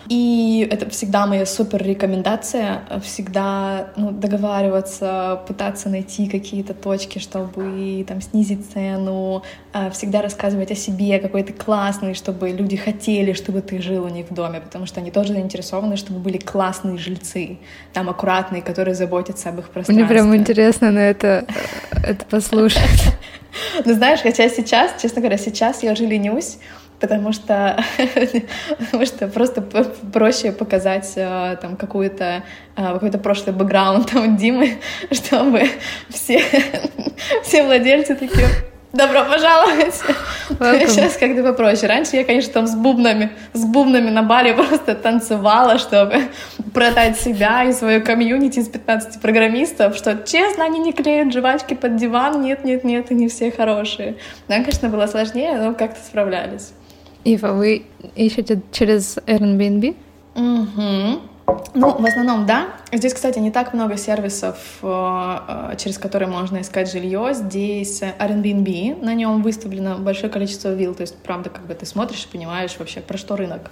[0.09, 8.21] И это всегда моя супер рекомендация, всегда ну, договариваться, пытаться найти какие-то точки, чтобы там
[8.21, 13.81] снизить цену, а, всегда рассказывать о себе, какой ты классный, чтобы люди хотели, чтобы ты
[13.81, 17.59] жил у них в доме, потому что они тоже заинтересованы, чтобы были классные жильцы,
[17.93, 19.95] там аккуратные, которые заботятся об их пространстве.
[19.95, 21.45] Мне прям интересно на это,
[21.91, 22.81] это послушать.
[23.85, 26.57] Ну знаешь, хотя сейчас, честно говоря, сейчас я уже ленюсь,
[27.03, 27.83] потому что,
[28.79, 29.61] потому что просто
[30.13, 32.43] проще показать э, там какую-то
[32.77, 34.77] э, какой-то прошлый бэкграунд там Димы,
[35.11, 35.67] чтобы
[36.07, 36.41] все,
[37.43, 38.47] все владельцы такие
[38.93, 39.99] Добро пожаловать!
[40.51, 40.87] Welcome.
[40.87, 41.91] Сейчас как-то попроще.
[41.91, 46.21] Раньше я, конечно, там с бубнами, с бубнами на баре просто танцевала, чтобы
[46.75, 51.95] продать себя и свою комьюнити из 15 программистов, что, честно, они не клеят жвачки под
[51.95, 54.15] диван, нет-нет-нет, они все хорошие.
[54.47, 56.71] Да, конечно, было сложнее, но как-то справлялись.
[57.23, 59.95] Ива, вы ищете через Airbnb?
[60.35, 61.21] Угу.
[61.75, 62.67] Ну, в основном, да.
[62.91, 67.33] Здесь, кстати, не так много сервисов, э, э, через которые можно искать жилье.
[67.33, 72.25] Здесь Airbnb, на нем выставлено большое количество вилл, то есть, правда, как бы ты смотришь
[72.25, 73.71] и понимаешь вообще, про что рынок.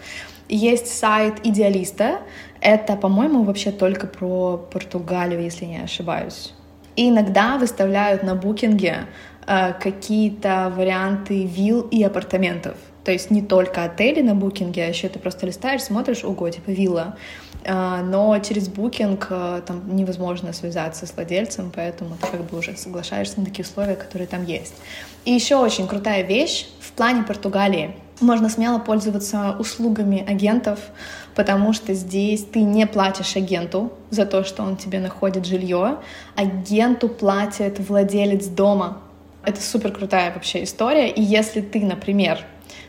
[0.50, 2.20] Есть сайт Идеалиста,
[2.60, 6.54] это, по-моему, вообще только про Португалию, если не ошибаюсь.
[6.96, 9.08] И иногда выставляют на букинге
[9.48, 12.76] э, какие-то варианты вилл и апартаментов.
[13.04, 16.70] То есть не только отели на букинге, а еще ты просто листаешь, смотришь, ого, типа
[16.70, 17.18] вилла.
[17.66, 22.76] А, но через букинг а, там невозможно связаться с владельцем, поэтому ты как бы уже
[22.76, 24.74] соглашаешься на такие условия, которые там есть.
[25.26, 27.96] И еще очень крутая вещь в плане Португалии.
[28.20, 30.80] Можно смело пользоваться услугами агентов,
[31.34, 35.98] потому что здесь ты не платишь агенту за то, что он тебе находит жилье.
[36.36, 39.02] Агенту платит владелец дома.
[39.44, 41.10] Это супер крутая вообще история.
[41.10, 42.46] И если ты, например,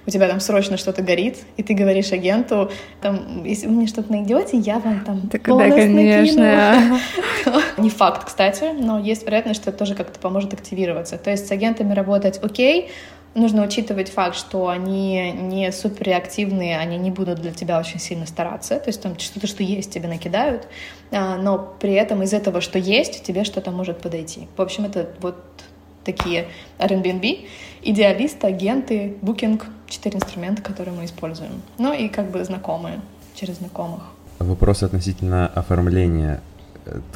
[0.07, 4.13] у тебя там срочно что-то горит, и ты говоришь агенту, там, если вы мне что-то
[4.13, 7.01] найдете, я вам там так, да, конечно.
[7.79, 11.19] Не факт, кстати, но есть вероятность, что это тоже как-то поможет активироваться.
[11.19, 12.91] То есть с агентами работать окей,
[13.35, 18.27] нужно учитывать факт, что они не супер реактивные, они не будут для тебя очень сильно
[18.27, 20.69] стараться, то есть там что-то, что есть, тебе накидают,
[21.11, 24.49] а, но при этом из этого, что есть, тебе что-то может подойти.
[24.57, 25.37] В общем, это вот
[26.05, 26.47] такие
[26.79, 27.47] Airbnb,
[27.83, 31.63] идеалисты, агенты, букинг, четыре инструмента, которые мы используем.
[31.79, 33.01] Ну и как бы знакомые,
[33.35, 34.03] через знакомых.
[34.39, 36.41] Вопрос относительно оформления.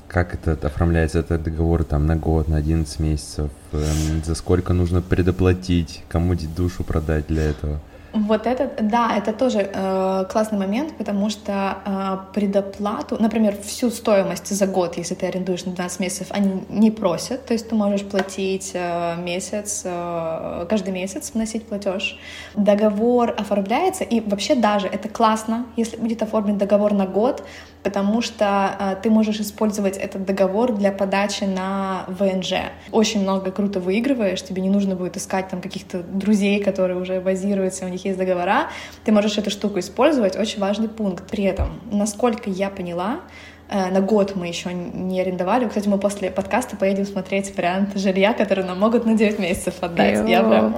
[0.07, 3.51] Как это оформляется, этот договор там на год, на 11 месяцев?
[3.73, 6.05] Эм, за сколько нужно предоплатить?
[6.09, 7.81] Кому душу продать для этого?
[8.17, 14.49] Вот это, да, это тоже э, классный момент, потому что э, предоплату, например, всю стоимость
[14.49, 18.05] за год, если ты арендуешь на 12 месяцев, они не просят, то есть ты можешь
[18.07, 22.19] платить э, месяц, э, каждый месяц вносить платеж.
[22.55, 27.43] Договор оформляется, и вообще даже это классно, если будет оформлен договор на год,
[27.87, 32.55] потому что э, ты можешь использовать этот договор для подачи на ВНЖ.
[32.91, 37.85] Очень много круто выигрываешь, тебе не нужно будет искать там каких-то друзей, которые уже базируются,
[37.85, 38.71] у них есть договора.
[39.05, 41.31] Ты можешь эту штуку использовать, очень важный пункт.
[41.31, 43.21] При этом, насколько я поняла,
[43.69, 45.67] Э, на год мы еще не арендовали.
[45.67, 50.29] Кстати, мы после подкаста поедем смотреть вариант жилья, который нам могут на 9 месяцев отдать.
[50.29, 50.77] Я прям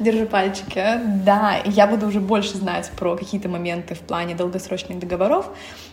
[0.00, 0.82] держу пальчики.
[1.24, 5.48] Да, я буду уже больше знать про какие-то моменты в плане долгосрочных договоров,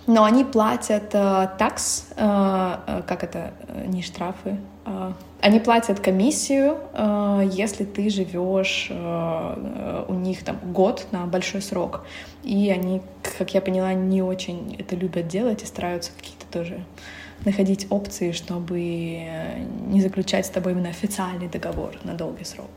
[0.08, 5.14] но они платят э, такс, э, э, как это, э, не штрафы, э,
[5.44, 11.62] они платят комиссию, э, если ты живешь э, э, у них там год на большой
[11.62, 12.06] срок.
[12.44, 13.02] И они,
[13.38, 16.86] как я поняла, не очень это любят делать и стараются какие-то тоже
[17.44, 18.80] находить опции, чтобы
[19.88, 22.70] не заключать с тобой именно официальный договор на долгий срок.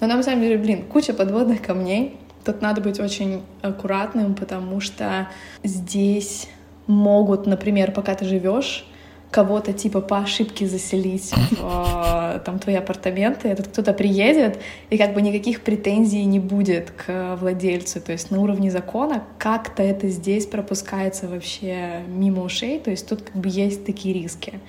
[0.00, 2.16] Но на самом деле, блин, куча подводных камней.
[2.44, 5.28] Тут надо быть очень аккуратным, потому что
[5.64, 6.48] здесь
[6.86, 8.86] могут, например, пока ты живешь,
[9.30, 14.58] кого-то типа по ошибке заселить в э, там твои апартаменты, этот кто-то приедет,
[14.90, 18.00] и как бы никаких претензий не будет к владельцу.
[18.00, 23.22] То есть на уровне закона как-то это здесь пропускается вообще мимо ушей, то есть тут
[23.22, 24.60] как бы есть такие риски.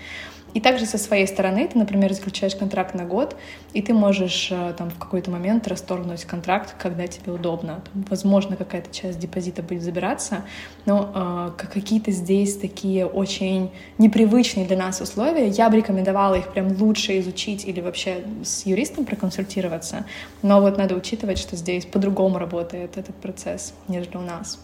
[0.53, 3.35] И также со своей стороны ты, например, заключаешь контракт на год,
[3.73, 7.81] и ты можешь э, там в какой-то момент расторгнуть контракт, когда тебе удобно.
[7.91, 10.43] Там, возможно, какая-то часть депозита будет забираться,
[10.85, 15.47] но э, какие-то здесь такие очень непривычные для нас условия.
[15.47, 20.05] Я бы рекомендовала их прям лучше изучить или вообще с юристом проконсультироваться.
[20.41, 24.59] Но вот надо учитывать, что здесь по-другому работает этот процесс, нежели у нас.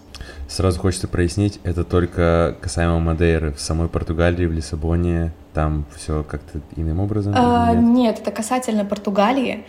[0.47, 3.51] Сразу хочется прояснить, это только касаемо Мадейры.
[3.51, 7.33] В самой Португалии, в Лиссабоне, там все как-то иным образом?
[7.35, 7.83] А, нет?
[7.83, 9.65] нет, это касательно Португалии.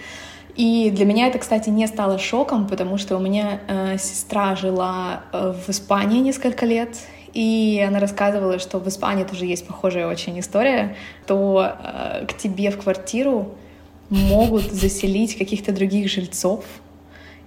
[0.56, 5.20] И для меня это, кстати, не стало шоком, потому что у меня э, сестра жила
[5.32, 6.96] э, в Испании несколько лет,
[7.34, 12.70] и она рассказывала, что в Испании тоже есть похожая очень история, то э, к тебе
[12.70, 13.54] в квартиру
[14.08, 16.64] могут заселить каких-то других жильцов,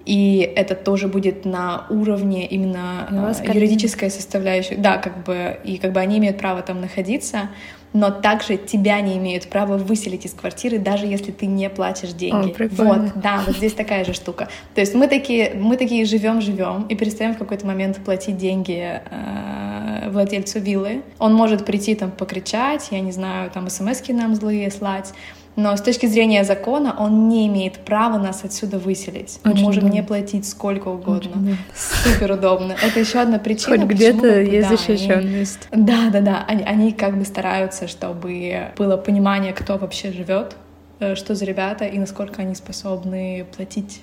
[0.05, 4.75] и это тоже будет на уровне именно э, юридической составляющей.
[4.75, 7.49] Да, как бы, и как бы они имеют право там находиться,
[7.93, 12.55] но также тебя не имеют права выселить из квартиры, даже если ты не платишь деньги.
[12.79, 14.47] О, вот, да, вот здесь такая же штука.
[14.75, 19.01] То есть мы такие, мы такие живем, живем и перестаем в какой-то момент платить деньги
[19.09, 21.01] э, владельцу виллы.
[21.17, 25.13] Он может прийти там покричать, я не знаю, там смс нам злые слать,
[25.55, 29.39] но с точки зрения закона он не имеет права нас отсюда выселить.
[29.43, 29.95] Очень Мы можем удобно.
[29.95, 31.57] не платить сколько угодно.
[31.75, 32.75] Супер удобно.
[32.81, 33.77] Это еще одна причина.
[33.77, 35.67] Хоть где-то есть да, защищенность.
[35.71, 36.45] Они, да, да, да.
[36.47, 40.55] Они, они как бы стараются, чтобы было понимание, кто вообще живет,
[40.99, 44.01] э, что за ребята и насколько они способны платить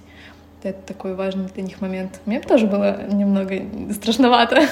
[0.68, 2.20] это такой важный для них момент.
[2.26, 3.60] Мне тоже было немного
[3.92, 4.62] страшновато,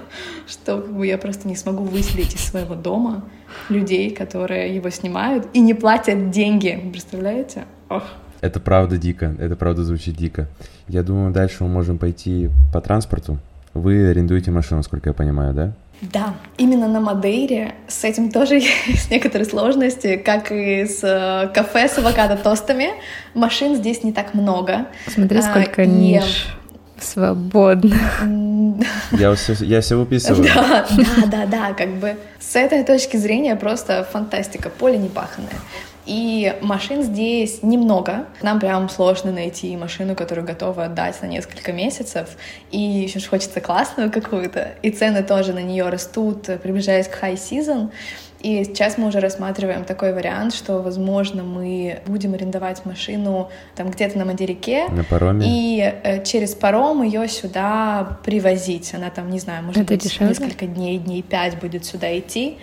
[0.46, 3.24] что как бы я просто не смогу выселить из своего дома
[3.68, 6.80] людей, которые его снимают и не платят деньги.
[6.92, 7.64] Представляете?
[7.88, 8.04] Ох.
[8.40, 10.48] Это правда дико, это правда звучит дико.
[10.88, 13.38] Я думаю, дальше мы можем пойти по транспорту.
[13.72, 15.72] Вы арендуете машину, насколько я понимаю, да?
[16.12, 21.88] Да, именно на Мадейре с этим тоже есть некоторые сложности, как и с э, кафе
[21.88, 22.90] с авокадо-тостами.
[23.34, 24.86] Машин здесь не так много.
[25.06, 26.48] Смотри, а, сколько а, ниш.
[27.00, 27.96] Свободно.
[29.12, 30.48] Я все, я все выписываю.
[30.52, 35.50] Да, да, да, да, как бы с этой точки зрения просто фантастика, поле не паханное.
[36.06, 38.26] И машин здесь немного.
[38.42, 42.36] Нам прям сложно найти машину, которую готова отдать на несколько месяцев.
[42.70, 44.74] И еще хочется классную какую-то.
[44.82, 47.90] И цены тоже на нее растут, приближаясь к high season.
[48.40, 54.18] И сейчас мы уже рассматриваем такой вариант, что, возможно, мы будем арендовать машину там где-то
[54.18, 54.88] на материке.
[54.90, 55.46] На пароме.
[55.46, 58.92] И э, через паром ее сюда привозить.
[58.92, 60.28] Она там, не знаю, может Это быть, дешевле?
[60.28, 62.58] несколько дней, дней пять будет сюда идти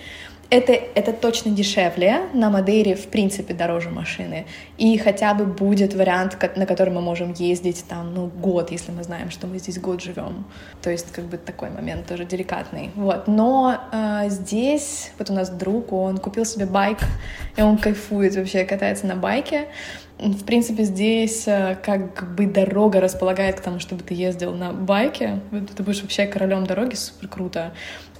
[0.51, 4.45] это, это точно дешевле, на Мадейре в принципе дороже машины,
[4.77, 9.03] и хотя бы будет вариант, на который мы можем ездить там, ну, год, если мы
[9.03, 10.45] знаем, что мы здесь год живем.
[10.81, 12.91] То есть как бы такой момент тоже деликатный.
[12.95, 16.99] Вот, но э, здесь вот у нас друг, он купил себе байк,
[17.55, 19.67] и он кайфует вообще, катается на байке,
[20.21, 25.39] в принципе, здесь э, как бы дорога располагает к тому, чтобы ты ездил на байке.
[25.75, 27.73] Ты будешь вообще королем дороги, супер круто.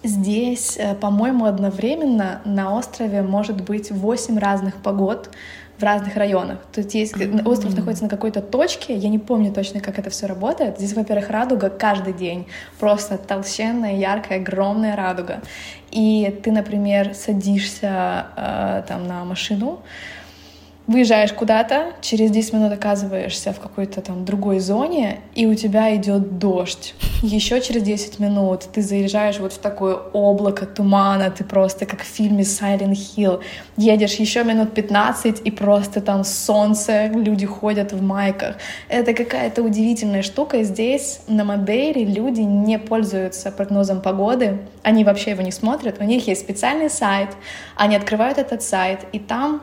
[0.04, 5.30] Здесь, э, по-моему, одновременно на острове может быть 8 разных погод
[5.78, 6.60] в разных районах.
[6.72, 7.48] То есть есть mm-hmm.
[7.48, 10.78] остров находится на какой-то точке, я не помню точно, как это все работает.
[10.78, 12.48] Здесь, во-первых, радуга каждый день,
[12.80, 15.42] просто толщенная, яркая, огромная радуга.
[15.92, 19.82] И ты, например, садишься э, там на машину,
[20.88, 26.39] выезжаешь куда-то, через 10 минут оказываешься в какой-то там другой зоне, и у тебя идет
[26.39, 26.96] дождь.
[27.22, 32.06] Еще через 10 минут ты заезжаешь вот в такое облако тумана, ты просто как в
[32.06, 33.41] фильме Silent Hill.
[33.78, 38.56] Едешь еще минут 15, и просто там солнце, люди ходят в майках.
[38.89, 40.63] Это какая-то удивительная штука.
[40.63, 45.98] Здесь, на Мадейре, люди не пользуются прогнозом погоды, они вообще его не смотрят.
[46.00, 47.30] У них есть специальный сайт,
[47.76, 49.62] они открывают этот сайт, и там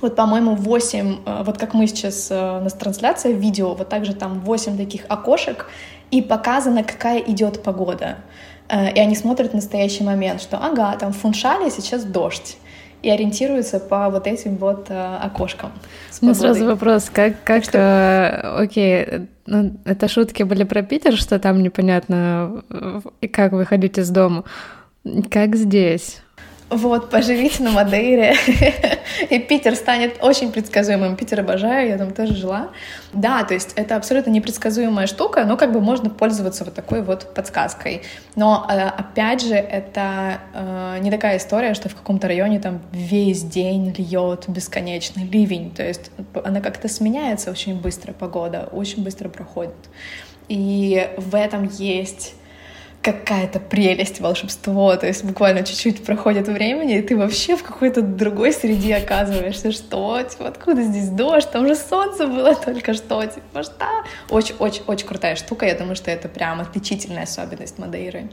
[0.00, 4.14] вот, по-моему, 8, э, вот как мы сейчас, э, у нас трансляция видео, вот также
[4.14, 5.66] там 8 таких окошек,
[6.10, 8.18] и показано, какая идет погода.
[8.68, 12.56] Э, и они смотрят в настоящий момент, что ага, там в Фуншале сейчас дождь
[13.02, 15.70] и ориентируются по вот этим вот окошкам.
[16.20, 17.78] Ну, сразу вопрос, как, как, что...
[17.78, 22.64] э, окей, ну, это шутки были про Питер, что там непонятно,
[23.32, 24.44] как выходить из дома.
[25.30, 26.22] Как здесь?
[26.70, 28.36] Вот, поживите на Мадейре,
[29.30, 31.16] и Питер станет очень предсказуемым.
[31.16, 32.68] Питер обожаю, я там тоже жила.
[33.14, 37.32] Да, то есть это абсолютно непредсказуемая штука, но как бы можно пользоваться вот такой вот
[37.34, 38.02] подсказкой.
[38.36, 43.42] Но э, опять же, это э, не такая история, что в каком-то районе там весь
[43.42, 45.70] день льет бесконечный ливень.
[45.70, 46.10] То есть
[46.44, 49.72] она как-то сменяется очень быстро, погода очень быстро проходит.
[50.48, 52.34] И в этом есть
[53.02, 58.52] какая-то прелесть, волшебство, то есть буквально чуть-чуть проходит времени, и ты вообще в какой-то другой
[58.52, 63.86] среде оказываешься, что, типа, откуда здесь дождь, там же солнце было только что, типа, что?
[64.30, 68.30] Очень-очень-очень крутая штука, я думаю, что это прям отличительная особенность Мадейры.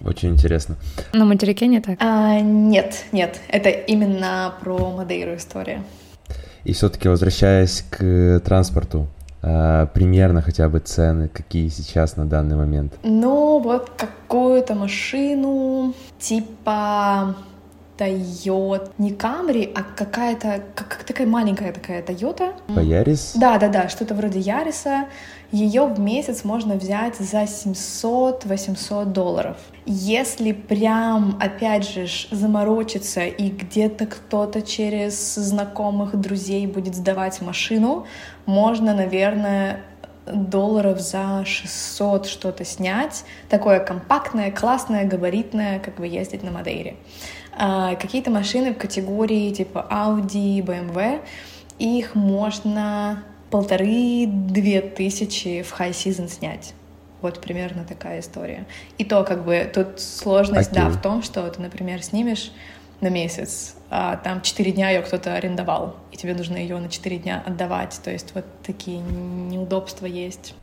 [0.00, 0.76] Очень интересно.
[1.12, 1.98] На материке не так?
[2.00, 5.82] А, нет, нет, это именно про Мадейру история.
[6.64, 9.08] И все-таки возвращаясь к транспорту,
[9.40, 12.94] примерно хотя бы цены, какие сейчас на данный момент?
[13.02, 17.36] Ну, вот какую-то машину типа
[17.98, 22.52] Toyota, не Camry, а какая-то, как, такая маленькая такая Toyota.
[22.80, 23.32] Ярис?
[23.34, 25.06] Да, да, да, что-то вроде Яриса.
[25.50, 29.56] Ее в месяц можно взять за 700-800 долларов.
[29.86, 38.06] Если прям, опять же, заморочиться и где-то кто-то через знакомых, друзей будет сдавать машину,
[38.48, 39.80] можно, наверное,
[40.24, 43.24] долларов за 600 что-то снять.
[43.50, 46.96] Такое компактное, классное, габаритное, как бы ездить на Мадейре.
[47.52, 51.20] А, какие-то машины в категории типа Audi, BMW,
[51.78, 56.72] их можно полторы-две тысячи в high season снять.
[57.20, 58.64] Вот примерно такая история.
[58.96, 60.74] И то, как бы, тут сложность, okay.
[60.74, 62.50] да, в том, что ты, например, снимешь
[63.02, 67.42] на месяц, там четыре дня ее кто-то арендовал, и тебе нужно ее на четыре дня
[67.46, 68.00] отдавать.
[68.04, 70.54] То есть вот такие неудобства есть.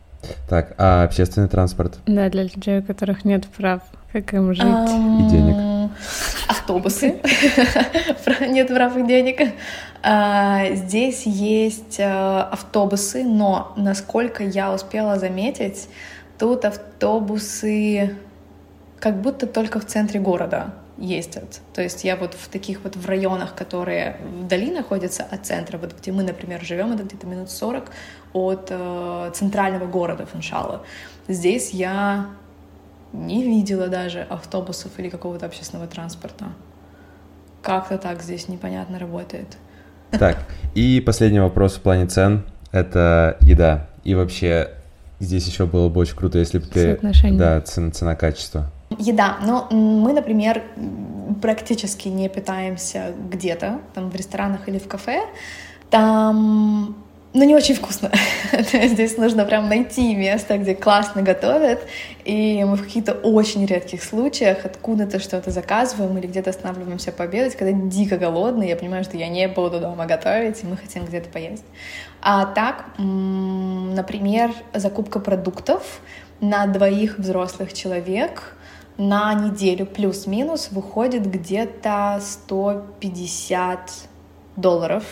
[0.49, 1.97] Так, а общественный транспорт?
[2.05, 4.63] Да, для людей, у которых нет прав, как им жить?
[4.63, 5.91] Um, и денег.
[6.47, 7.15] Автобусы.
[8.47, 9.53] Нет прав и денег.
[10.01, 15.88] А, здесь есть а, автобусы, но, насколько я успела заметить,
[16.38, 18.15] тут автобусы
[18.99, 21.61] как будто только в центре города ездят.
[21.73, 25.95] То есть я вот в таких вот в районах, которые вдали находятся от центра, вот
[25.99, 27.91] где мы, например, живем, это где-то минут 40
[28.33, 30.83] от э, центрального города Фаншала.
[31.27, 32.27] Здесь я
[33.13, 36.45] не видела даже автобусов или какого-то общественного транспорта.
[37.61, 39.57] Как-то так здесь непонятно работает.
[40.11, 40.37] Так,
[40.75, 43.89] и последний вопрос в плане цен— это еда.
[44.03, 44.69] И вообще,
[45.19, 46.99] здесь еще было бы очень круто, если бы ты...
[47.37, 48.71] Да, цена-качество.
[48.89, 49.38] Еда.
[49.41, 50.63] Ну, мы, например,
[51.41, 55.21] практически не питаемся где-то, там, в ресторанах или в кафе.
[55.89, 56.95] Там
[57.36, 58.11] но не очень вкусно.
[58.71, 61.86] Здесь нужно прям найти место, где классно готовят,
[62.23, 67.73] и мы в каких-то очень редких случаях откуда-то что-то заказываем или где-то останавливаемся пообедать, когда
[67.73, 71.65] дико голодные, я понимаю, что я не буду дома готовить, и мы хотим где-то поесть.
[72.21, 75.99] А так, например, закупка продуктов
[76.39, 78.54] на двоих взрослых человек
[78.97, 83.91] на неделю плюс-минус выходит где-то 150
[84.55, 85.03] долларов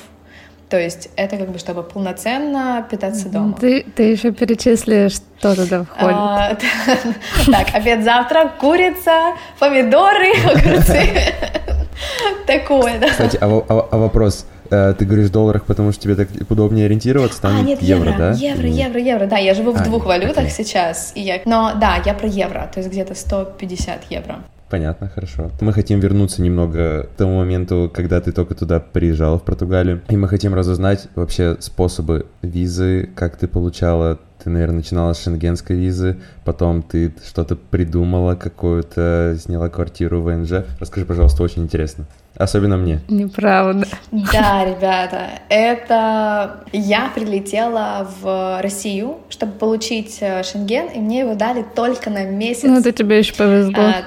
[0.73, 3.53] то есть это как бы чтобы полноценно питаться дома.
[3.53, 6.15] Ты, ты еще перечисли, что туда входит.
[6.17, 6.57] А,
[7.45, 11.31] так, обед, завтрак, курица, помидоры, огурцы.
[12.47, 13.09] Такое, да.
[13.09, 17.41] Кстати, а, а, а вопрос, ты говоришь в долларах, потому что тебе так удобнее ориентироваться,
[17.41, 18.31] там а, нет, евро, евро, да?
[18.31, 20.49] Евро, евро, евро, да, я живу в а, двух валютах okay.
[20.49, 21.41] сейчас, и я...
[21.45, 24.43] но да, я про евро, то есть где-то 150 евро.
[24.73, 25.51] Понятно, хорошо.
[25.61, 30.01] Мы хотим вернуться немного к тому моменту, когда ты только туда приезжала, в Португалию.
[30.09, 35.75] И мы хотим разузнать вообще способы визы, как ты получала ты, наверное, начинала с шенгенской
[35.75, 40.65] визы, потом ты что-то придумала, какую-то сняла квартиру в ВНЖ.
[40.79, 42.05] Расскажи, пожалуйста, очень интересно.
[42.35, 42.99] Особенно мне.
[43.09, 43.85] Неправда.
[44.11, 51.63] Да, ребята, это я прилетела в Россию, чтобы получить э, Шенген, и мне его дали
[51.75, 52.63] только на месяц.
[52.63, 53.75] Ну, это тебе еще повезло.
[53.77, 54.03] А,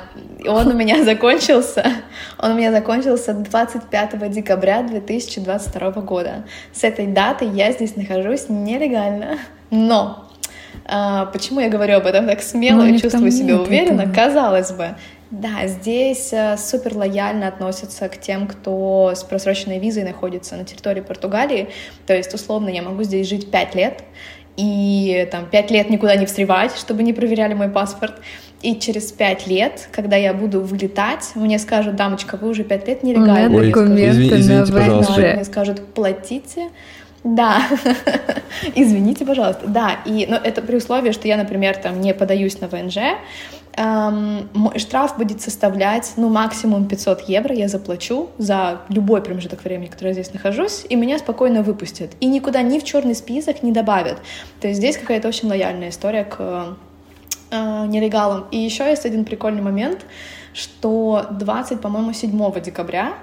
[0.48, 1.84] он у меня закончился,
[2.38, 6.44] он у меня закончился 25 декабря 2022 года.
[6.72, 9.38] С этой даты я здесь нахожусь нелегально,
[9.70, 10.25] но
[11.32, 14.02] почему я говорю об этом так смело ну, и чувствую себя уверенно?
[14.02, 14.14] Этого.
[14.14, 14.96] Казалось бы,
[15.30, 21.00] да, здесь э, супер лояльно относятся к тем, кто с просроченной визой находится на территории
[21.00, 21.68] Португалии.
[22.06, 24.04] То есть, условно, я могу здесь жить 5 лет,
[24.56, 28.14] и там 5 лет никуда не встревать, чтобы не проверяли мой паспорт.
[28.62, 33.02] И через пять лет, когда я буду вылетать, мне скажут, дамочка, вы уже пять лет
[33.02, 33.56] нелегально.
[33.56, 35.20] Ой, документы извините, пожалуйста.
[35.20, 36.68] Мне скажут, платите.
[37.26, 37.60] Да,
[38.76, 39.66] извините, пожалуйста.
[39.66, 42.98] Да, и, но это при условии, что я, например, там не подаюсь на ВНЖ,
[43.76, 49.88] эм, мой штраф будет составлять, ну, максимум 500 евро я заплачу за любой промежуток времени,
[49.88, 52.12] который я здесь нахожусь, и меня спокойно выпустят.
[52.20, 54.18] И никуда ни в черный список не добавят.
[54.60, 56.76] То есть здесь какая-то очень лояльная история к
[57.50, 58.46] э, нелегалам.
[58.52, 60.06] И еще есть один прикольный момент,
[60.54, 63.14] что 20, по-моему, 7 декабря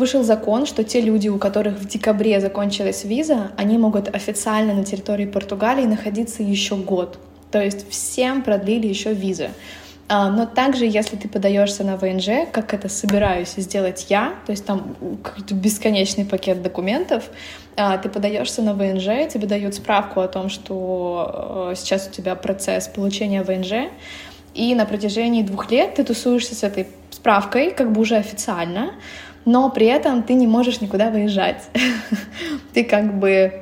[0.00, 4.84] вышел закон, что те люди, у которых в декабре закончилась виза, они могут официально на
[4.84, 7.18] территории Португалии находиться еще год.
[7.52, 9.50] То есть всем продлили еще визы.
[10.08, 14.64] А, но также, если ты подаешься на ВНЖ, как это собираюсь сделать я, то есть
[14.66, 17.30] там какой-то бесконечный пакет документов,
[17.76, 22.34] а, ты подаешься на ВНЖ, тебе дают справку о том, что э, сейчас у тебя
[22.34, 23.90] процесс получения ВНЖ,
[24.52, 28.94] и на протяжении двух лет ты тусуешься с этой справкой, как бы уже официально,
[29.50, 31.64] но при этом ты не можешь никуда выезжать.
[32.72, 33.52] Ты как бы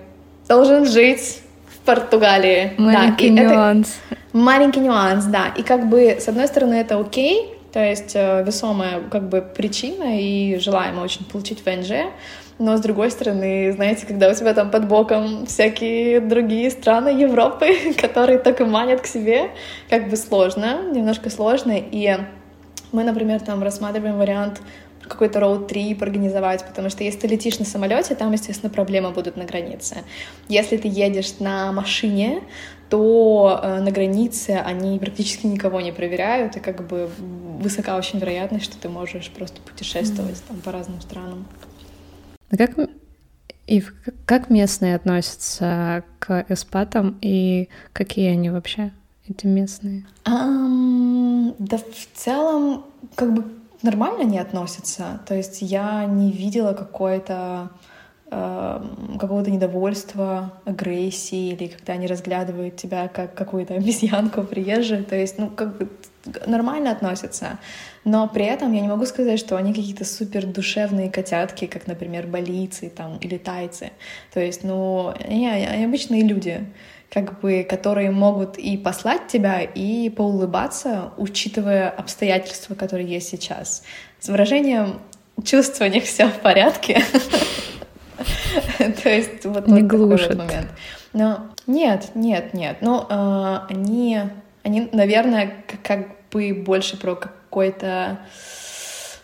[0.47, 2.74] должен жить в Португалии.
[2.76, 3.99] Маленький да, нюанс.
[4.34, 5.47] Маленький нюанс, да.
[5.57, 9.41] И как бы, с одной стороны, это окей, то То есть э, весомая как бы
[9.41, 12.11] причина и желаемо очень получить ВНЖ,
[12.59, 17.95] но с другой стороны, знаете, когда у тебя там под боком всякие другие страны Европы,
[18.01, 19.51] которые так и манят к себе,
[19.89, 21.72] как бы сложно, немножко сложно.
[21.78, 22.18] И
[22.93, 24.61] мы, например, там рассматриваем вариант
[25.09, 29.45] какой-то роуд-трип организовать, потому что если ты летишь на самолете, там, естественно, проблемы будут на
[29.45, 30.05] границе.
[30.49, 32.43] Если ты едешь на машине,
[32.91, 37.11] то э, на границе они практически никого не проверяют, и как бы
[37.61, 40.43] высока очень вероятность, что ты можешь просто путешествовать mm.
[40.49, 41.47] там по разным странам.
[42.51, 42.71] А как,
[43.67, 43.83] и
[44.25, 48.93] как местные относятся к эспатам, и какие они вообще,
[49.29, 50.07] эти местные?
[50.25, 52.85] Um, да в целом,
[53.15, 53.45] как бы
[53.83, 55.20] нормально не относятся.
[55.26, 57.70] То есть я не видела какое-то
[58.31, 58.83] э,
[59.18, 65.05] какого-то недовольства, агрессии, или когда они разглядывают тебя как какую-то обезьянку приезжую.
[65.05, 65.89] То есть, ну, как бы
[66.47, 67.59] нормально относятся.
[68.05, 72.26] Но при этом я не могу сказать, что они какие-то супер душевные котятки, как, например,
[72.26, 73.93] балийцы там, или тайцы.
[74.33, 76.66] То есть, ну, они, они обычные люди
[77.11, 83.83] как бы, которые могут и послать тебя, и поулыбаться, учитывая обстоятельства, которые есть сейчас.
[84.21, 85.01] С выражением
[85.45, 87.03] чувства у них все в порядке.
[89.03, 90.37] То есть вот не глушат.
[90.37, 90.69] момент.
[91.13, 92.79] Но нет, нет, нет.
[92.81, 94.21] Ну, а, они,
[94.63, 98.19] они, наверное, как бы больше про какой-то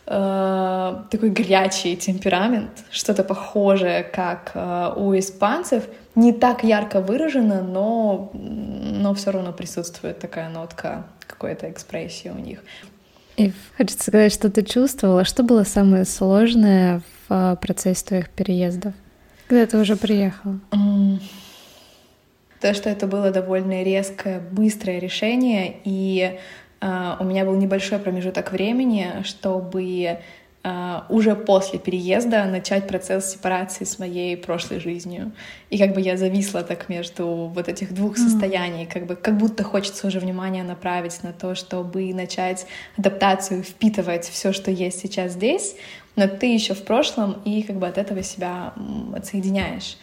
[0.07, 5.84] э, такой горячий темперамент, что-то похожее, как э, у испанцев,
[6.14, 12.61] не так ярко выражено, но, но все равно присутствует такая нотка какой-то экспрессии у них.
[13.36, 18.94] И хочется сказать, что ты чувствовала, что было самое сложное в э, процессе твоих переездов,
[19.48, 20.59] когда ты уже приехала?
[22.61, 26.38] То, что это было довольно резкое, быстрое решение, и
[27.20, 30.18] у меня был небольшой промежуток времени, чтобы
[30.64, 35.32] uh, уже после переезда начать процесс сепарации с моей прошлой жизнью.
[35.70, 39.62] И как бы я зависла так между вот этих двух состояний, как бы как будто
[39.62, 42.66] хочется уже внимание направить на то, чтобы начать
[42.97, 45.76] адаптацию, впитывать все, что есть сейчас здесь,
[46.16, 48.72] но ты еще в прошлом и как бы от этого себя
[49.14, 49.99] отсоединяешь.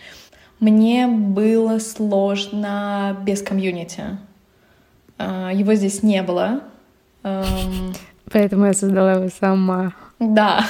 [0.60, 4.04] Мне было сложно без комьюнити.
[5.18, 6.62] Uh, его здесь не было.
[7.24, 9.94] Поэтому я создала его сама.
[10.20, 10.64] Да,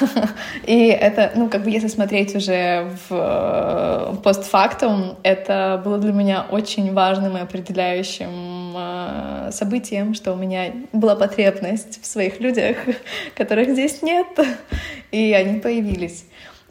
[0.66, 6.14] и это, ну, как бы если смотреть уже в, в э, постфактум, это было для
[6.14, 12.78] меня очень важным и определяющим э, событием, что у меня была потребность в своих людях,
[13.36, 14.28] которых здесь нет,
[15.12, 16.24] и они появились.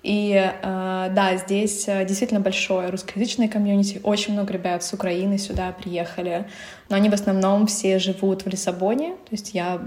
[0.02, 5.72] И э, да, здесь э, действительно большое русскоязычное комьюнити, очень много ребят с Украины сюда
[5.72, 6.46] приехали,
[6.88, 9.78] но они в основном все живут в Лиссабоне, то есть я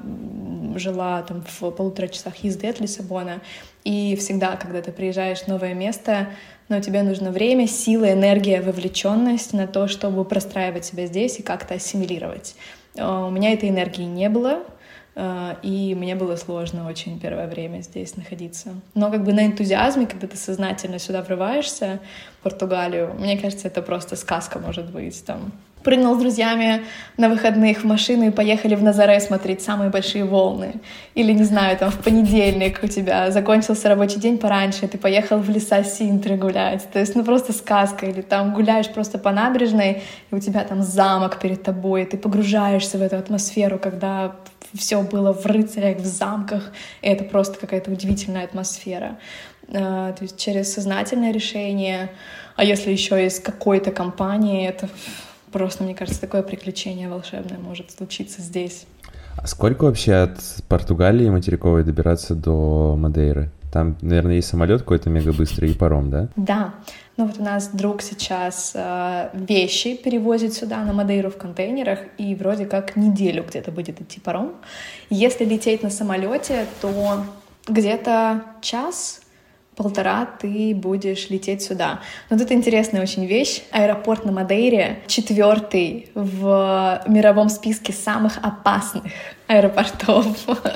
[0.76, 3.42] жила там в полутора часах езды от Лиссабона,
[3.84, 6.28] и всегда, когда ты приезжаешь в новое место,
[6.70, 11.74] но тебе нужно время, сила, энергия, вовлеченность на то, чтобы простраивать себя здесь и как-то
[11.74, 12.56] ассимилировать.
[12.96, 14.64] Э, у меня этой энергии не было,
[15.16, 18.70] и мне было сложно очень первое время здесь находиться.
[18.96, 22.00] Но как бы на энтузиазме, когда ты сознательно сюда врываешься,
[22.40, 25.52] в Португалию, мне кажется, это просто сказка может быть там
[25.84, 26.84] прыгнул с друзьями
[27.18, 30.76] на выходных в машину и поехали в Назаре смотреть самые большие волны.
[31.14, 35.50] Или, не знаю, там в понедельник у тебя закончился рабочий день пораньше, ты поехал в
[35.50, 36.88] леса Синтры гулять.
[36.92, 38.06] То есть, ну просто сказка.
[38.06, 42.18] Или там гуляешь просто по набережной, и у тебя там замок перед тобой, и ты
[42.18, 44.36] погружаешься в эту атмосферу, когда
[44.76, 46.72] все было в рыцарях, в замках,
[47.02, 49.18] и это просто какая-то удивительная атмосфера.
[49.70, 52.12] А, то есть через сознательное решение,
[52.56, 54.90] а если еще из какой-то компании, это
[55.52, 58.86] просто, мне кажется, такое приключение волшебное может случиться здесь.
[59.38, 63.50] А сколько вообще от Португалии материковой добираться до Мадейры?
[63.74, 66.28] Там, наверное, есть самолет какой-то мега быстрый и паром, да?
[66.36, 66.76] Да.
[67.18, 72.36] Ну вот у нас друг сейчас э, вещи перевозит сюда на Мадейру в контейнерах, и
[72.36, 74.52] вроде как неделю где-то будет идти паром.
[75.10, 77.26] Если лететь на самолете, то
[77.68, 79.22] где-то час
[79.76, 82.02] полтора ты будешь лететь сюда.
[82.30, 83.64] Но тут интересная очень вещь.
[83.72, 89.06] Аэропорт на Мадейре четвертый в мировом списке самых опасных
[89.48, 90.26] аэропортов.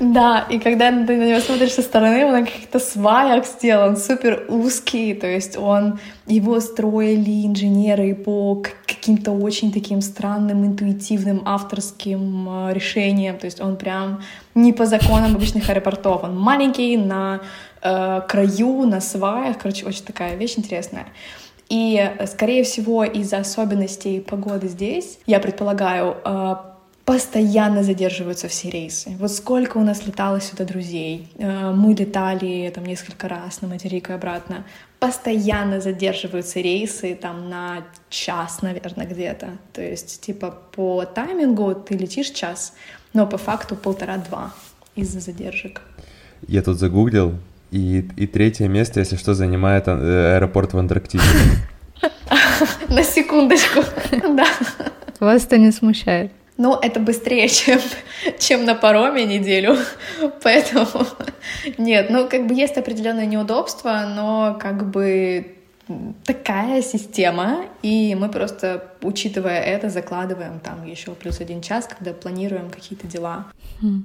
[0.00, 4.44] Да, и когда ты на него смотришь со стороны, он на каких-то сваях сделан, супер
[4.48, 12.74] узкий, то есть он, его строили инженеры по каким-то очень таким странным, интуитивным, авторским э,
[12.74, 14.22] решениям, то есть он прям
[14.54, 17.40] не по законам обычных аэропортов, он маленький, на
[17.82, 19.58] э, краю, на сваях.
[19.58, 21.06] Короче, очень такая вещь интересная.
[21.68, 26.56] И, скорее всего, из-за особенностей погоды здесь, я предполагаю, э,
[27.08, 29.16] постоянно задерживаются все рейсы.
[29.18, 31.30] Вот сколько у нас летало сюда друзей.
[31.38, 34.66] Э, мы летали там несколько раз на материк и обратно.
[34.98, 39.46] Постоянно задерживаются рейсы там на час, наверное, где-то.
[39.72, 42.74] То есть, типа, по таймингу ты летишь час,
[43.14, 44.52] но по факту полтора-два
[44.94, 45.80] из-за задержек.
[46.46, 47.32] Я тут загуглил,
[47.70, 51.24] и, и третье место, если что, занимает э, аэропорт в Антарктиде.
[52.90, 53.82] На секундочку,
[54.36, 54.46] да.
[55.20, 56.32] Вас это не смущает?
[56.58, 57.80] Ну, это быстрее, чем,
[58.38, 59.76] чем на пароме неделю,
[60.42, 61.06] поэтому
[61.78, 65.54] нет, ну, как бы есть определенное неудобство, но как бы
[66.24, 72.68] такая система, и мы просто, учитывая это, закладываем там еще плюс один час, когда планируем
[72.68, 73.46] какие-то дела.
[73.80, 74.04] Хм.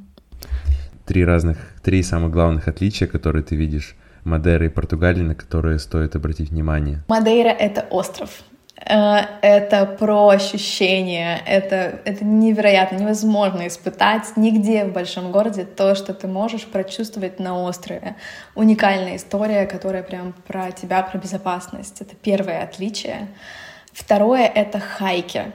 [1.05, 6.15] Три разных, три самых главных отличия, которые ты видишь Мадейры и Португалии, на которые стоит
[6.15, 7.03] обратить внимание?
[7.09, 8.43] Мадейра— это остров.
[8.75, 16.13] Э, это про ощущения, это, это невероятно, невозможно испытать нигде в большом городе то, что
[16.13, 18.15] ты можешь прочувствовать на острове.
[18.55, 22.01] Уникальная история, которая прям про тебя, про безопасность.
[22.01, 23.27] Это первое отличие.
[23.91, 25.51] Второе— это хайки.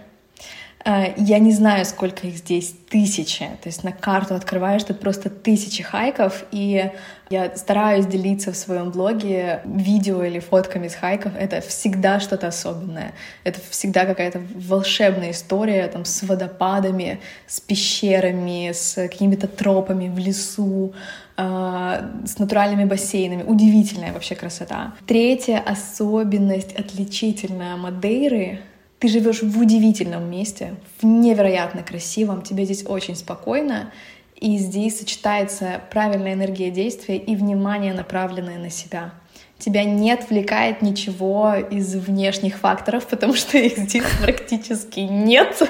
[0.85, 3.45] Э, я не знаю, сколько их здесь, тысячи.
[3.63, 6.91] То есть на карту открываешь, тут просто тысячи хайков, и
[7.31, 11.33] я стараюсь делиться в своем блоге видео или фотками с хайков.
[11.39, 13.13] Это всегда что-то особенное.
[13.45, 20.95] Это всегда какая-то волшебная история там, с водопадами, с пещерами, с какими-то тропами в лесу,
[21.37, 23.43] э, с натуральными бассейнами.
[23.43, 24.95] Удивительная вообще красота.
[25.07, 28.61] Третья особенность отличительная Мадейры
[28.99, 33.93] ты живешь в удивительном месте, в невероятно красивом, тебе здесь очень спокойно,
[34.37, 39.13] и здесь сочетается правильная энергия действия и внимание, направленное на себя.
[39.59, 45.61] Тебя не отвлекает ничего из внешних факторов, потому что их здесь практически нет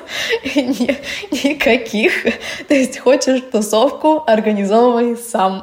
[0.45, 2.25] никаких.
[2.69, 5.63] То есть хочешь тусовку, организовывай сам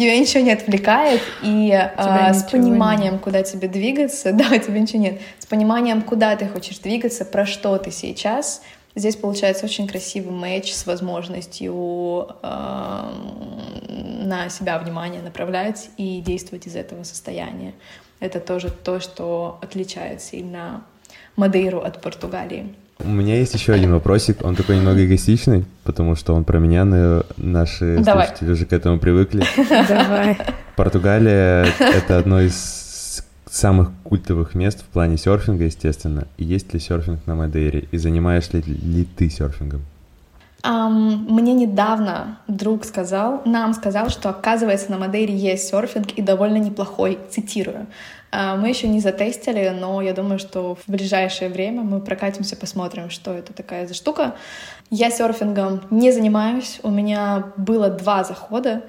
[0.00, 3.22] тебя ничего не отвлекает, и а, с пониманием, нет.
[3.22, 7.76] куда тебе двигаться, да, тебя ничего нет, с пониманием, куда ты хочешь двигаться, про что
[7.78, 8.62] ты сейчас,
[8.94, 13.12] здесь получается очень красивый матч с возможностью э,
[14.24, 17.74] на себя внимание направлять и действовать из этого состояния.
[18.20, 20.84] Это тоже то, что отличает сильно
[21.36, 22.74] Мадейру от Португалии.
[22.98, 26.84] У меня есть еще один вопросик, он такой немного эгоистичный, потому что он про меня,
[26.84, 28.28] но наши Давай.
[28.28, 29.44] слушатели уже к этому привыкли.
[29.88, 30.38] Давай.
[30.76, 36.26] Португалия— это одно из самых культовых мест в плане серфинга, естественно.
[36.38, 37.88] И есть ли серфинг на Мадейре?
[37.90, 39.82] И занимаешь ли, ли ты серфингом?
[40.64, 46.58] Um, мне недавно друг сказал, нам сказал, что оказывается на Мадейре есть серфинг и довольно
[46.58, 47.88] неплохой, цитирую.
[48.32, 53.10] Uh, мы еще не затестили, но я думаю, что в ближайшее время мы прокатимся, посмотрим,
[53.10, 54.36] что это такая за штука.
[54.88, 58.84] Я серфингом не занимаюсь, у меня было два захода,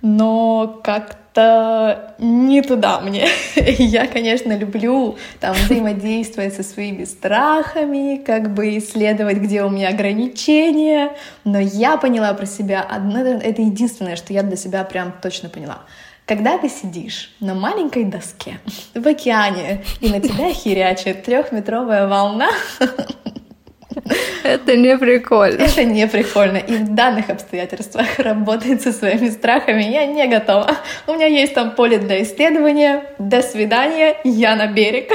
[0.00, 3.26] но как-то не туда мне.
[3.56, 11.12] Я, конечно, люблю там взаимодействовать со своими страхами, как бы исследовать, где у меня ограничения,
[11.44, 15.80] но я поняла про себя, одно, это единственное, что я для себя прям точно поняла.
[16.28, 18.60] Когда ты сидишь на маленькой доске
[18.94, 22.50] в океане, и на тебя херячит трехметровая волна,
[24.44, 25.62] Это не прикольно.
[25.62, 26.58] Это не прикольно.
[26.58, 30.76] И в данных обстоятельствах работать со своими страхами я не готова.
[31.06, 33.04] У меня есть там поле для исследования.
[33.18, 35.10] До свидания, я на берег.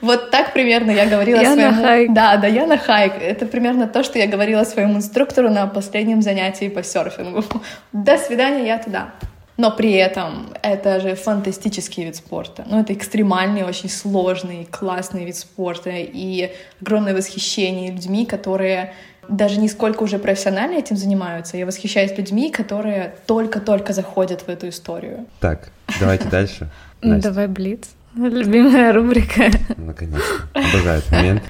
[0.00, 1.76] Вот так примерно я говорила я своему...
[1.76, 2.12] На хайк.
[2.12, 3.14] Да, да, я на хайк.
[3.20, 7.44] Это примерно то, что я говорила своему инструктору на последнем занятии по серфингу.
[7.92, 9.12] До свидания, я туда
[9.56, 12.64] но при этом это же фантастический вид спорта.
[12.66, 18.92] Ну, это экстремальный, очень сложный, классный вид спорта и огромное восхищение людьми, которые
[19.28, 21.56] даже не сколько уже профессионально этим занимаются.
[21.56, 25.26] Я восхищаюсь людьми, которые только-только заходят в эту историю.
[25.40, 26.70] Так, давайте дальше.
[27.02, 27.90] Давай Блиц.
[28.14, 29.50] Любимая рубрика.
[29.76, 30.58] Наконец-то.
[30.58, 31.42] Обожаю этот момент.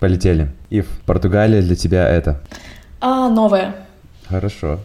[0.00, 0.50] Полетели.
[0.70, 2.40] Ив, Португалия для тебя это?
[3.00, 3.74] А, новая.
[4.28, 4.80] Хорошо.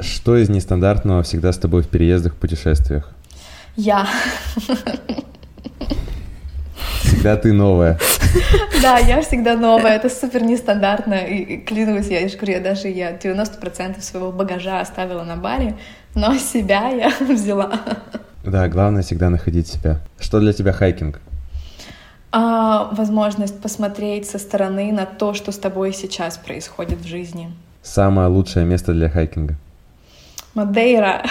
[0.00, 3.10] Что из нестандартного всегда с тобой в переездах, путешествиях?
[3.76, 4.06] Я.
[7.02, 7.98] Всегда ты новая.
[8.82, 13.16] Да, я всегда новая, это супер нестандартно, и клянусь, я же говорю, я даже я
[13.16, 15.76] 90% своего багажа оставила на баре,
[16.14, 17.80] но себя я взяла.
[18.44, 20.00] Да, главное всегда находить себя.
[20.20, 21.20] Что для тебя хайкинг?
[22.32, 27.52] А, возможность посмотреть со стороны на то, что с тобой сейчас происходит в жизни.
[27.82, 29.56] Самое лучшее место для хайкинга?
[30.54, 31.22] Мадейра.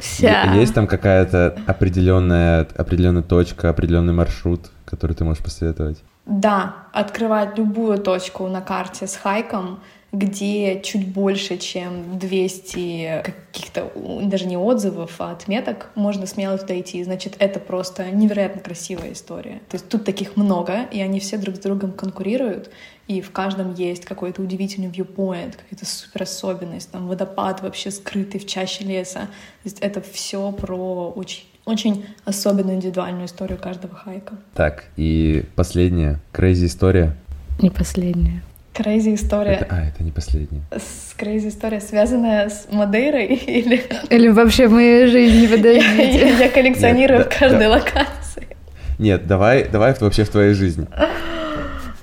[0.00, 0.54] Вся.
[0.54, 6.02] Есть там какая-то определенная, определенная точка, определенный маршрут, который ты можешь посоветовать?
[6.26, 9.80] Да, открывать любую точку на карте с хайком,
[10.12, 13.92] где чуть больше, чем 200 каких-то,
[14.22, 17.02] даже не отзывов, а отметок, можно смело туда идти.
[17.04, 19.60] Значит, это просто невероятно красивая история.
[19.68, 22.70] То есть тут таких много, и они все друг с другом конкурируют,
[23.06, 28.46] и в каждом есть какой-то удивительный viewpoint, какая-то супер особенность, там водопад вообще скрытый в
[28.46, 29.20] чаще леса.
[29.20, 34.34] То есть это все про очень очень особенную индивидуальную историю каждого hike а.
[34.54, 37.16] Так, и последняя, crazy история.
[37.60, 38.42] Не последняя.
[38.72, 39.52] Crazy история.
[39.52, 40.62] Это, а, это не последняя.
[40.70, 43.82] С crazy история, связанная с Мадейрой или...
[44.10, 46.18] Или вообще в моей жизни, подождите.
[46.18, 47.70] Я, я коллекционирую Нет, да, в каждой да.
[47.70, 48.56] локации.
[48.98, 50.86] Нет, давай, давай вообще в твоей жизни.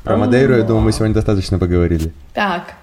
[0.04, 2.12] Про Мадейру, я думаю, мы сегодня достаточно поговорили.
[2.34, 2.76] Так.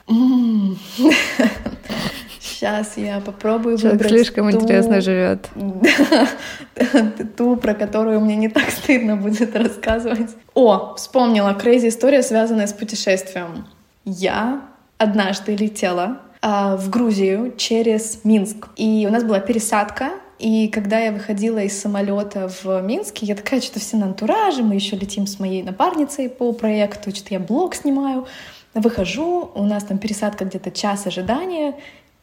[2.65, 4.57] Сейчас я попробую Человек выбрать слишком ту...
[4.57, 5.51] интересно живет.
[7.37, 10.31] ту, про которую мне не так стыдно будет рассказывать.
[10.55, 11.53] О, вспомнила.
[11.53, 13.67] Крейзи история, связанная с путешествием.
[14.07, 14.62] Я
[14.97, 18.69] однажды летела э, в Грузию через Минск.
[18.77, 23.61] И у нас была пересадка, и когда я выходила из самолета в Минске, я такая,
[23.61, 27.75] что-то все на антураже, мы еще летим с моей напарницей по проекту, что-то я блог
[27.75, 28.27] снимаю.
[28.73, 31.75] Выхожу, у нас там пересадка где-то час ожидания,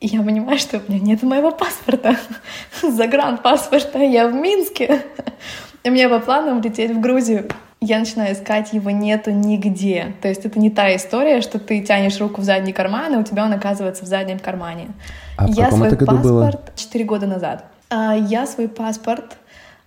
[0.02, 2.18] и я понимаю, что у меня нет моего паспорта,
[2.82, 5.06] загранпаспорта, я в Минске.
[5.84, 7.48] И мне по планам лететь в Грузию.
[7.80, 10.14] Я начинаю искать, его нету нигде.
[10.22, 13.24] То есть это не та история, что ты тянешь руку в задний карман, и у
[13.24, 14.90] тебя он оказывается в заднем кармане.
[15.38, 17.66] А я в свой это году паспорт четыре года назад.
[17.90, 19.38] А я свой паспорт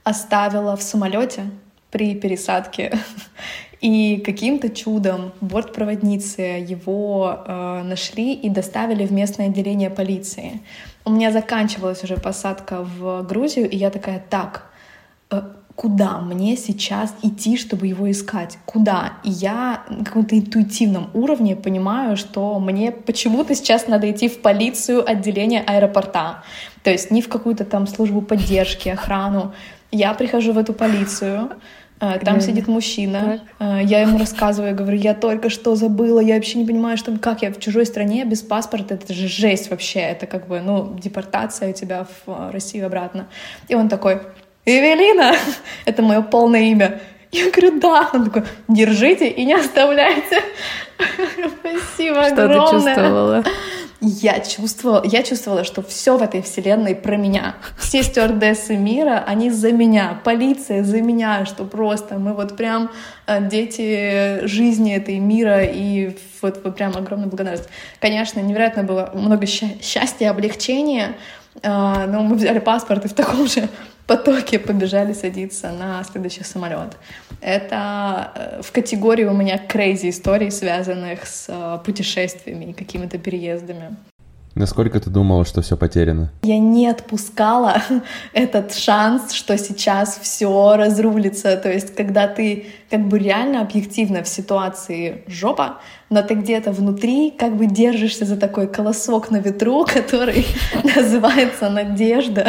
[0.04, 1.42] оставила в самолете
[1.90, 2.96] при пересадке.
[3.84, 10.62] И каким-то чудом бортпроводницы его э, нашли и доставили в местное отделение полиции.
[11.04, 14.70] У меня заканчивалась уже посадка в Грузию, и я такая, так,
[15.30, 15.42] э,
[15.76, 18.56] куда мне сейчас идти, чтобы его искать?
[18.64, 19.18] Куда?
[19.22, 25.06] И я на каком-то интуитивном уровне понимаю, что мне почему-то сейчас надо идти в полицию
[25.06, 26.42] отделения аэропорта.
[26.84, 29.52] То есть не в какую-то там службу поддержки, охрану.
[29.90, 31.50] Я прихожу в эту полицию,
[32.12, 32.40] там Реально.
[32.40, 33.40] сидит мужчина, так.
[33.58, 37.42] А, я ему рассказываю, говорю, я только что забыла, я вообще не понимаю, что как
[37.42, 41.70] я в чужой стране без паспорта, это же жесть вообще, это как бы, ну, депортация
[41.70, 43.26] у тебя в а, Россию обратно.
[43.68, 44.20] И он такой,
[44.64, 45.34] Эвелина,
[45.84, 47.00] это мое полное имя.
[47.30, 48.10] Я говорю, да.
[48.12, 50.40] Он такой, держите и не оставляйте.
[51.60, 52.94] Спасибо Что огромное.
[52.94, 53.44] ты чувствовала?
[54.06, 57.56] Я чувствовала, я чувствовала, что все в этой вселенной про меня.
[57.78, 62.90] Все стюардессы мира, они за меня, полиция за меня, что просто мы вот прям
[63.26, 67.68] э, дети жизни этой мира и вот, прям огромная благодарность.
[68.00, 71.16] Конечно, невероятно было много счастья, облегчения,
[71.62, 73.68] э, но мы взяли паспорт и в таком же
[74.06, 76.96] потоке побежали садиться на следующий самолет.
[77.40, 83.96] Это э, в категории у меня crazy историй, связанных с э, путешествиями и какими-то переездами.
[84.54, 86.30] Насколько ты думала, что все потеряно?
[86.42, 87.82] Я не отпускала
[88.32, 91.56] этот шанс, что сейчас все разрулится.
[91.56, 97.32] То есть, когда ты как бы реально объективно в ситуации жопа, но ты где-то внутри
[97.32, 100.46] как бы держишься за такой колосок на ветру, который
[100.96, 102.46] называется надежда.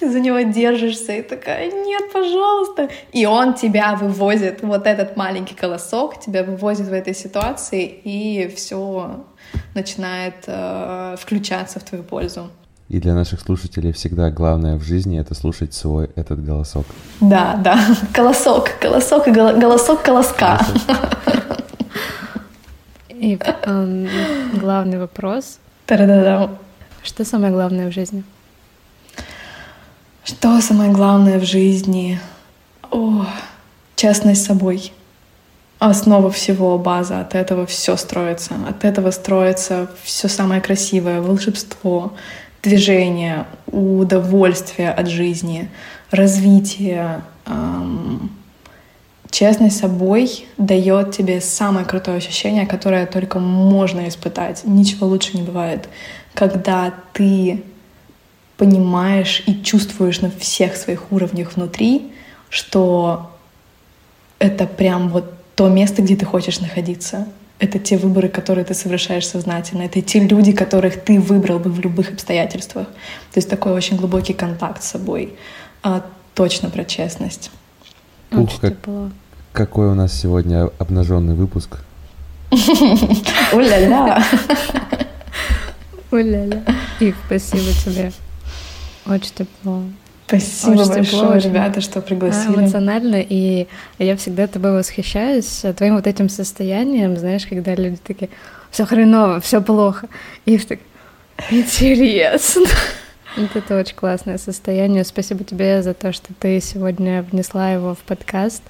[0.00, 2.88] За него держишься и такая, нет, пожалуйста.
[3.12, 9.24] И он тебя вывозит, вот этот маленький колосок тебя вывозит в этой ситуации, и все
[9.74, 12.50] начинает э, включаться в твою пользу.
[12.88, 16.86] И для наших слушателей всегда главное в жизни это слушать свой этот голосок.
[17.20, 17.78] Да, да,
[18.12, 20.60] колосок, колосок и голосок колоска.
[23.08, 24.08] И э,
[24.54, 25.58] главный вопрос.
[25.86, 26.50] Та-да-да.
[27.02, 28.24] Что самое главное в жизни?
[30.24, 32.20] Что самое главное в жизни?
[32.90, 33.24] О,
[33.96, 34.92] честность с собой
[35.88, 38.54] основа всего, база, от этого все строится.
[38.68, 42.12] От этого строится все самое красивое, волшебство,
[42.62, 45.68] движение, удовольствие от жизни,
[46.12, 47.22] развитие.
[47.46, 48.30] Эм,
[49.30, 54.62] честность собой дает тебе самое крутое ощущение, которое только можно испытать.
[54.64, 55.88] Ничего лучше не бывает.
[56.34, 57.64] Когда ты
[58.56, 62.12] понимаешь и чувствуешь на всех своих уровнях внутри,
[62.50, 63.32] что
[64.38, 67.26] это прям вот то место, где ты хочешь находиться.
[67.58, 69.82] Это те выборы, которые ты совершаешь сознательно.
[69.82, 72.86] Это те люди, которых ты выбрал бы в любых обстоятельствах.
[72.86, 75.34] То есть такой очень глубокий контакт с собой.
[75.82, 77.50] А, точно про честность.
[78.32, 78.74] Ух, как,
[79.52, 81.78] какой у нас сегодня обнаженный выпуск.
[83.52, 84.24] Уля-ля.
[86.10, 86.64] Уля-ля.
[87.00, 88.12] И спасибо тебе.
[89.06, 89.82] Очень тепло.
[90.40, 92.54] Спасибо очень большое, тепло, ребята, что пригласили.
[92.54, 93.66] Эмоционально, и
[93.98, 98.30] я всегда тобой восхищаюсь, твоим вот этим состоянием, знаешь, когда люди такие,
[98.70, 100.08] все хреново, все плохо,
[100.46, 100.78] и так,
[101.50, 102.66] интересно.
[103.36, 105.04] Вот это очень классное состояние.
[105.04, 108.62] Спасибо тебе за то, что ты сегодня внесла его в подкаст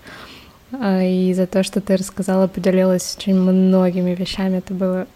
[0.72, 4.58] а, и за то, что ты рассказала, поделилась очень многими вещами.
[4.58, 5.06] Это было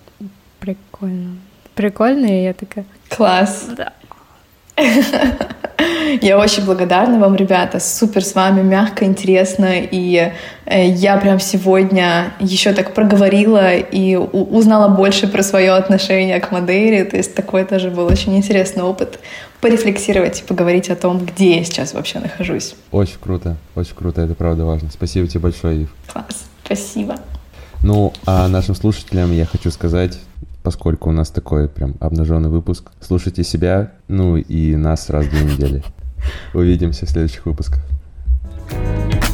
[0.58, 1.36] прикольно.
[1.76, 2.86] Прикольно, и я такая...
[3.08, 3.68] Класс.
[3.76, 3.92] Да.
[6.22, 7.80] Я очень благодарна вам, ребята.
[7.80, 9.70] Супер с вами, мягко, интересно.
[9.78, 10.32] И
[10.64, 17.04] э, я прям сегодня еще так проговорила и узнала больше про свое отношение к Мадейре.
[17.04, 19.18] То есть такой тоже был очень интересный опыт
[19.60, 22.74] порефлексировать и поговорить о том, где я сейчас вообще нахожусь.
[22.92, 24.90] Очень круто, очень круто, это правда важно.
[24.92, 25.94] Спасибо тебе большое, Ив.
[26.12, 27.16] Класс, спасибо.
[27.82, 30.18] Ну, а нашим слушателям я хочу сказать,
[30.66, 32.90] поскольку у нас такой прям обнаженный выпуск.
[33.00, 35.84] Слушайте себя, ну и нас раз в две недели.
[36.54, 37.84] Увидимся в следующих выпусках.
[38.68, 39.25] thank you